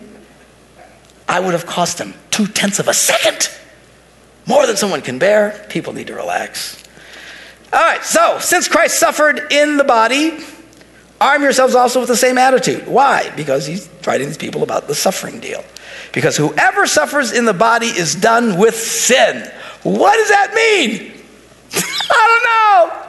[1.28, 3.50] I would have cost him two tenths of a second.
[4.48, 5.66] More than someone can bear.
[5.70, 6.84] People need to relax.
[7.72, 10.40] All right, so since Christ suffered in the body,
[11.22, 12.88] arm yourselves also with the same attitude.
[12.88, 13.32] Why?
[13.36, 15.64] Because he's writing these people about the suffering deal.
[16.14, 19.52] Because whoever suffers in the body is done with sin.
[19.84, 21.12] What does that mean?
[21.74, 23.09] I don't know.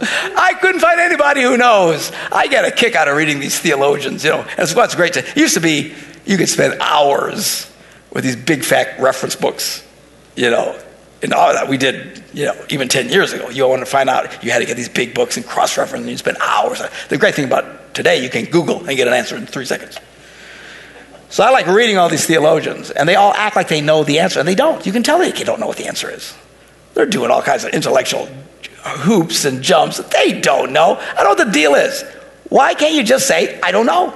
[0.00, 2.12] I couldn't find anybody who knows.
[2.32, 4.46] I get a kick out of reading these theologians, you know.
[4.56, 5.14] That's what's great.
[5.14, 5.94] To, it used to be
[6.24, 7.72] you could spend hours
[8.12, 9.86] with these big fat reference books,
[10.36, 10.78] you know,
[11.22, 13.48] and all that we did, you know, even 10 years ago.
[13.50, 15.76] You all want to find out, you had to get these big books and cross
[15.76, 16.82] reference, and you spend hours.
[17.08, 19.98] The great thing about today, you can Google and get an answer in three seconds.
[21.30, 24.20] So I like reading all these theologians, and they all act like they know the
[24.20, 24.84] answer, and they don't.
[24.86, 26.34] You can tell they don't know what the answer is.
[26.94, 28.28] They're doing all kinds of intellectual
[28.84, 29.98] hoops and jumps.
[29.98, 30.96] They don't know.
[30.96, 32.04] I don't know what the deal is.
[32.48, 34.10] Why can't you just say, I don't know?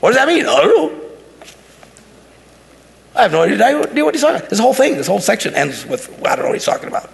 [0.00, 0.46] What does that mean?
[0.46, 1.04] I don't know.
[3.14, 4.48] I have no idea what he's talking about.
[4.48, 7.10] This whole thing, this whole section ends with, I don't know what he's talking about.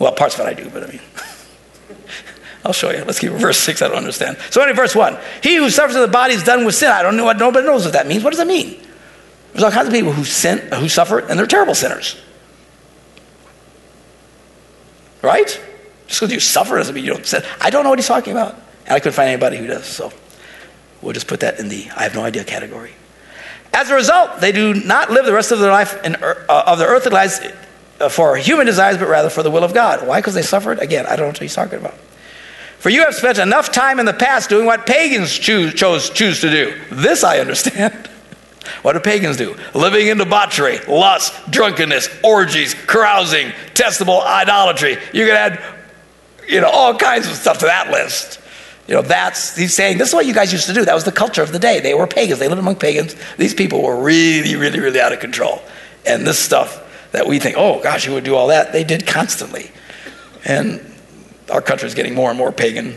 [0.00, 1.00] Well, parts of it I do, but I mean,
[2.64, 3.04] I'll show you.
[3.04, 3.80] Let's keep verse 6.
[3.82, 4.38] I don't understand.
[4.50, 5.16] So, anyway, verse 1.
[5.42, 6.90] He who suffers in the body is done with sin.
[6.90, 8.24] I don't know what nobody knows what that means.
[8.24, 8.80] What does that mean?
[9.52, 12.20] There's all kinds of people who sin, who suffer, and they're terrible sinners.
[15.22, 15.60] Right?
[16.06, 17.42] Just because you suffer doesn't mean you don't sin.
[17.60, 18.54] I don't know what he's talking about.
[18.86, 19.86] And I couldn't find anybody who does.
[19.86, 20.12] So
[21.02, 22.92] we'll just put that in the I have no idea category.
[23.72, 26.78] As a result, they do not live the rest of their life in, uh, of
[26.78, 27.40] their earthly lives
[28.00, 30.06] uh, for human desires, but rather for the will of God.
[30.06, 30.18] Why?
[30.18, 30.80] Because they suffered?
[30.80, 31.94] Again, I don't know what he's talking about.
[32.78, 36.40] For you have spent enough time in the past doing what pagans choose, chose, choose
[36.40, 36.80] to do.
[36.90, 38.10] This I understand.
[38.82, 39.56] What do pagans do?
[39.74, 44.98] Living in debauchery, lust, drunkenness, orgies, carousing, testable idolatry.
[45.12, 45.62] You can add,
[46.48, 48.40] you know, all kinds of stuff to that list.
[48.88, 50.84] You know, that's, he's saying, this is what you guys used to do.
[50.84, 51.78] That was the culture of the day.
[51.78, 52.40] They were pagans.
[52.40, 53.14] They lived among pagans.
[53.36, 55.62] These people were really, really, really out of control.
[56.04, 59.06] And this stuff that we think, oh gosh, you would do all that, they did
[59.06, 59.70] constantly.
[60.44, 60.80] And
[61.50, 62.96] our country is getting more and more pagan.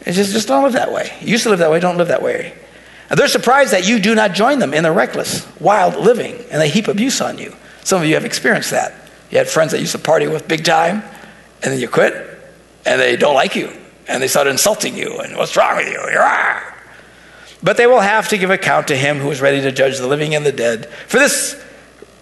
[0.00, 1.16] It's just, just don't live that way.
[1.20, 2.54] You used to live that way, don't live that way.
[3.16, 6.68] They're surprised that you do not join them in their reckless, wild living, and they
[6.68, 7.54] heap abuse on you.
[7.82, 8.94] Some of you have experienced that.
[9.30, 11.02] You had friends that used to party with big time,
[11.62, 12.14] and then you quit,
[12.86, 13.72] and they don't like you,
[14.08, 15.98] and they start insulting you, and what's wrong with you?
[17.62, 20.06] But they will have to give account to him who is ready to judge the
[20.06, 20.86] living and the dead.
[21.06, 21.62] For this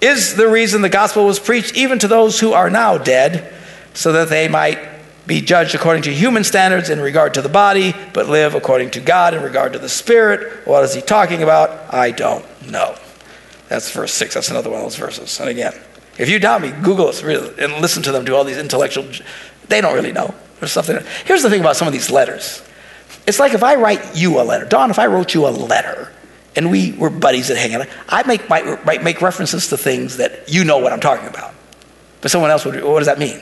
[0.01, 3.53] is the reason the gospel was preached even to those who are now dead,
[3.95, 4.79] so that they might
[5.27, 9.01] be judged according to human standards in regard to the body, but live according to
[9.01, 10.67] God in regard to the spirit.
[10.67, 11.93] What is he talking about?
[11.93, 12.97] I don't know.
[13.69, 14.35] That's verse 6.
[14.35, 15.39] That's another one of those verses.
[15.41, 15.75] And again,
[16.19, 19.07] if you doubt me, Google it and listen to them do all these intellectual.
[19.69, 20.35] They don't really know.
[20.61, 20.99] There's something.
[21.25, 22.63] Here's the thing about some of these letters.
[23.27, 24.91] It's like if I write you a letter, Don.
[24.91, 26.13] If I wrote you a letter,
[26.55, 30.53] and we were buddies that hang out, I might, might make references to things that
[30.53, 31.55] you know what I'm talking about,
[32.21, 32.83] but someone else would.
[32.85, 33.41] What does that mean?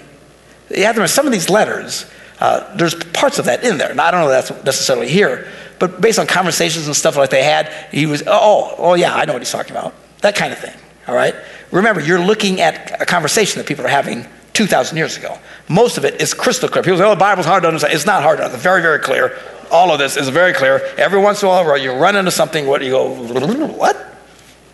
[0.76, 2.06] Are some of these letters,
[2.40, 3.94] uh, there's parts of that in there.
[3.94, 5.48] Now, I don't know that's necessarily here,
[5.78, 9.24] but based on conversations and stuff like they had, he was, oh, oh, yeah, I
[9.26, 9.94] know what he's talking about.
[10.22, 10.74] That kind of thing,
[11.06, 11.34] all right?
[11.70, 15.38] Remember, you're looking at a conversation that people are having 2,000 years ago.
[15.68, 16.82] Most of it is crystal clear.
[16.82, 17.94] People say, oh, the Bible's hard to understand.
[17.94, 18.54] It's not hard to understand.
[18.54, 19.38] It's very, very clear.
[19.70, 20.80] All of this is very clear.
[20.96, 24.18] Every once in a while, you run into something, what you go, what?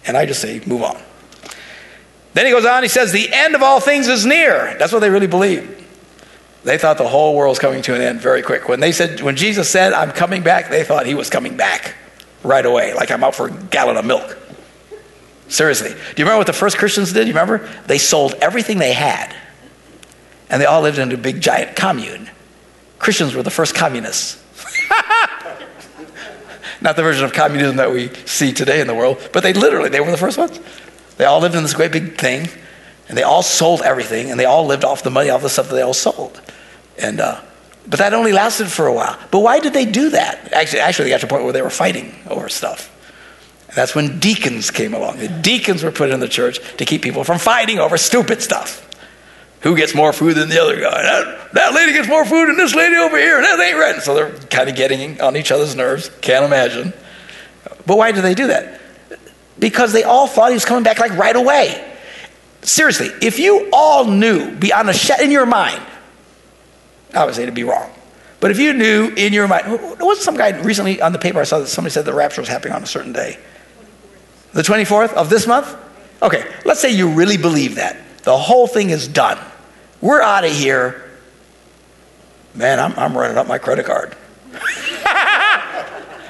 [0.06, 1.00] And I just say, move on.
[2.32, 4.76] Then he goes on, he says, the end of all things is near.
[4.78, 5.85] That's what they really believe.
[6.66, 8.68] They thought the whole world's coming to an end very quick.
[8.68, 11.94] When they said, when Jesus said, I'm coming back, they thought he was coming back
[12.42, 14.36] right away, like I'm out for a gallon of milk.
[15.46, 15.90] Seriously.
[15.90, 17.28] Do you remember what the first Christians did?
[17.28, 17.58] You remember?
[17.86, 19.32] They sold everything they had.
[20.50, 22.28] And they all lived in a big giant commune.
[22.98, 24.42] Christians were the first communists.
[26.80, 29.88] Not the version of communism that we see today in the world, but they literally,
[29.88, 30.58] they were the first ones.
[31.16, 32.48] They all lived in this great big thing,
[33.08, 35.68] and they all sold everything, and they all lived off the money, off the stuff
[35.68, 36.42] that they all sold.
[36.98, 37.40] And, uh,
[37.88, 39.18] but that only lasted for a while.
[39.30, 40.52] But why did they do that?
[40.52, 42.92] Actually, actually, they got to a point where they were fighting over stuff.
[43.68, 45.18] And that's when deacons came along.
[45.18, 48.82] The deacons were put in the church to keep people from fighting over stupid stuff.
[49.60, 51.02] Who gets more food than the other guy?
[51.02, 54.02] That, that lady gets more food than this lady over here, and that ain't right.
[54.02, 56.10] So they're kind of getting on each other's nerves.
[56.20, 56.92] Can't imagine.
[57.84, 58.80] But why did they do that?
[59.58, 61.82] Because they all thought he was coming back like right away.
[62.62, 65.82] Seriously, if you all knew beyond a shadow in your mind
[67.14, 67.90] Obviously, it'd be wrong.
[68.40, 69.66] But if you knew in your mind,
[70.00, 72.48] was some guy recently on the paper I saw that somebody said the rapture was
[72.48, 73.38] happening on a certain day.
[74.52, 75.74] The 24th of this month?
[76.22, 77.96] Okay, let's say you really believe that.
[78.22, 79.38] The whole thing is done.
[80.00, 81.10] We're out of here.
[82.54, 84.16] Man, I'm, I'm running up my credit card.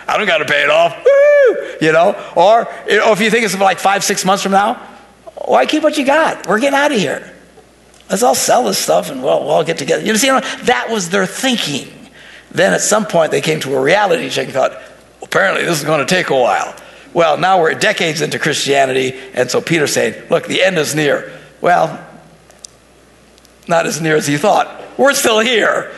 [0.08, 0.96] I don't got to pay it off.
[1.04, 1.76] Woo!
[1.80, 2.12] You know?
[2.34, 4.74] Or, or if you think it's like five, six months from now,
[5.44, 6.46] why keep what you got?
[6.46, 7.35] We're getting out of here.
[8.08, 10.02] Let's all sell this stuff and we'll, we'll all get together.
[10.02, 11.88] You know, see, that was their thinking.
[12.50, 14.80] Then at some point they came to a reality check and thought,
[15.22, 16.74] apparently this is going to take a while.
[17.12, 21.32] Well, now we're decades into Christianity, and so Peter's saying, look, the end is near.
[21.62, 22.06] Well,
[23.66, 24.82] not as near as he thought.
[24.98, 25.92] We're still here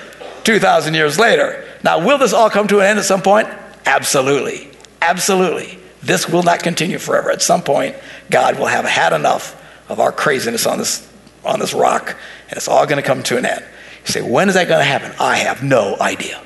[0.45, 1.65] 2,000 years later.
[1.83, 3.49] Now, will this all come to an end at some point?
[3.85, 4.71] Absolutely.
[5.03, 5.79] Absolutely.
[6.03, 7.31] This will not continue forever.
[7.31, 7.97] At some point,
[8.31, 9.55] God will have had enough
[9.89, 11.07] of our craziness on this,
[11.49, 12.17] on this rock,
[12.49, 13.65] and it's all going to come to an end.
[14.07, 15.13] You say, when is that going to happen?
[15.19, 16.41] I have no idea.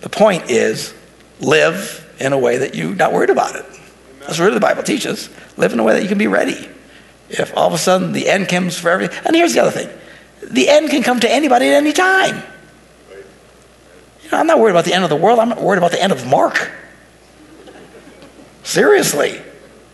[0.00, 0.94] The point is,
[1.40, 3.64] live in a way that you're not worried about it.
[4.20, 5.28] That's what the Bible teaches.
[5.56, 6.68] Live in a way that you can be ready.
[7.28, 9.88] If all of a sudden the end comes for everything, and here's the other thing
[10.42, 12.42] the end can come to anybody at any time.
[14.22, 15.90] You know, I'm not worried about the end of the world, I'm not worried about
[15.90, 16.70] the end of Mark.
[18.62, 19.42] Seriously.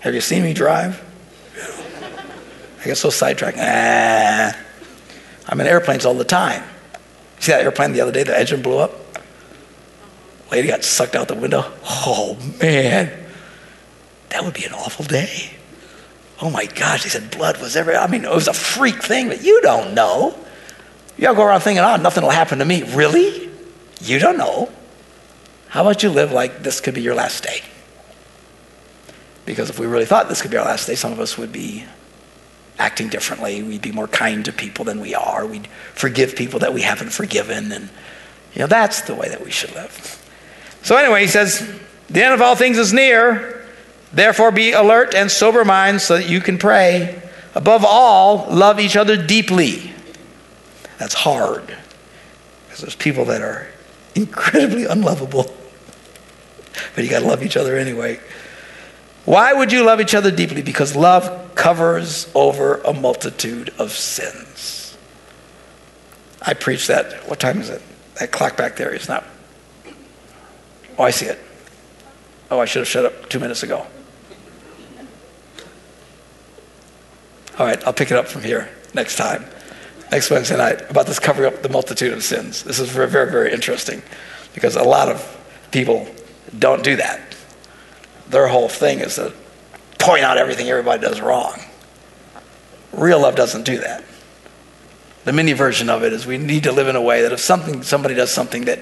[0.00, 1.02] Have you seen me drive?
[2.86, 3.58] I get so sidetracked.
[3.60, 4.56] Ah.
[5.48, 6.62] I'm in airplanes all the time.
[7.40, 8.92] See that airplane the other day, the engine blew up?
[10.52, 11.64] Lady got sucked out the window.
[11.84, 13.10] Oh, man.
[14.28, 15.50] That would be an awful day.
[16.40, 18.00] Oh my gosh, they said blood was everywhere.
[18.00, 20.38] I mean, it was a freak thing, but you don't know.
[21.18, 22.84] You all go around thinking, oh, nothing will happen to me.
[22.94, 23.50] Really?
[24.00, 24.70] You don't know.
[25.70, 27.62] How about you live like this could be your last day?
[29.44, 31.50] Because if we really thought this could be our last day, some of us would
[31.50, 31.84] be
[32.78, 33.62] acting differently.
[33.62, 35.46] We'd be more kind to people than we are.
[35.46, 37.72] We'd forgive people that we haven't forgiven.
[37.72, 37.88] And,
[38.54, 40.22] you know, that's the way that we should live.
[40.82, 41.68] So, anyway, he says,
[42.08, 43.66] the end of all things is near.
[44.12, 47.20] Therefore, be alert and sober minded so that you can pray.
[47.54, 49.92] Above all, love each other deeply.
[50.98, 51.74] That's hard
[52.66, 53.66] because there's people that are
[54.14, 55.44] incredibly unlovable,
[56.94, 58.20] but you got to love each other anyway.
[59.26, 60.62] Why would you love each other deeply?
[60.62, 64.96] Because love covers over a multitude of sins.
[66.40, 67.28] I preach that.
[67.28, 67.82] What time is it?
[68.20, 69.24] That clock back there is not.
[70.96, 71.40] Oh, I see it.
[72.52, 73.84] Oh, I should have shut up two minutes ago.
[77.58, 79.44] All right, I'll pick it up from here next time,
[80.12, 82.62] next Wednesday night, about this covering up the multitude of sins.
[82.62, 84.02] This is very, very, very interesting
[84.54, 85.36] because a lot of
[85.72, 86.06] people
[86.58, 87.35] don't do that.
[88.28, 89.32] Their whole thing is to
[89.98, 91.60] point out everything everybody does wrong.
[92.92, 94.04] Real love doesn't do that.
[95.24, 97.40] The mini version of it is we need to live in a way that if
[97.40, 98.78] something somebody does something that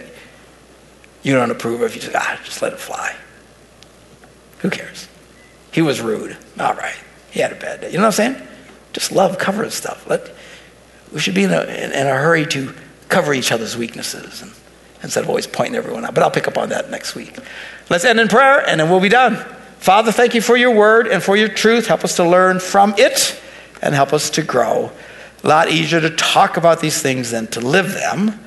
[1.22, 3.16] you don't approve of, you just ah, just let it fly.
[4.58, 5.08] Who cares?
[5.72, 6.36] He was rude.
[6.60, 6.96] All right.
[7.30, 7.88] He had a bad day.
[7.88, 8.48] You know what I'm saying?
[8.92, 10.08] Just love covers stuff.
[10.08, 10.30] Let,
[11.12, 12.74] we should be in a, in, in a hurry to
[13.08, 14.52] cover each other's weaknesses and,
[15.04, 16.14] instead of always pointing everyone out.
[16.14, 17.36] But I'll pick up on that next week.
[17.88, 19.36] Let's end in prayer and then we'll be done.
[19.78, 21.86] Father, thank you for your word and for your truth.
[21.86, 23.40] Help us to learn from it
[23.82, 24.90] and help us to grow.
[25.42, 28.40] A lot easier to talk about these things than to live them,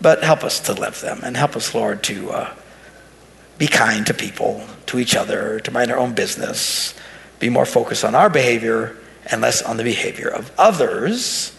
[0.00, 2.54] but help us to live them and help us, Lord, to uh,
[3.56, 6.94] be kind to people, to each other, to mind our own business,
[7.38, 8.96] be more focused on our behavior
[9.26, 11.56] and less on the behavior of others.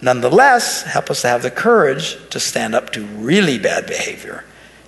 [0.00, 4.44] Nonetheless, help us to have the courage to stand up to really bad behavior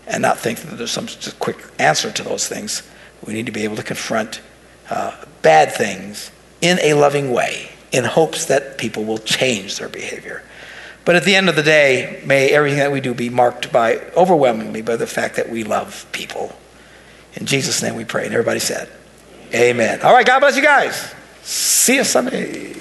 [0.06, 1.08] and not think that there's some
[1.38, 2.88] quick answer to those things.
[3.26, 4.40] We need to be able to confront
[4.88, 6.30] uh, bad things
[6.60, 10.42] in a loving way in hopes that people will change their behavior.
[11.04, 13.96] But at the end of the day, may everything that we do be marked by
[14.16, 16.56] overwhelmingly by the fact that we love people.
[17.34, 18.26] In Jesus' name we pray.
[18.26, 18.88] And everybody said,
[19.52, 20.02] Amen.
[20.02, 21.12] All right, God bless you guys.
[21.42, 22.80] See you Sunday.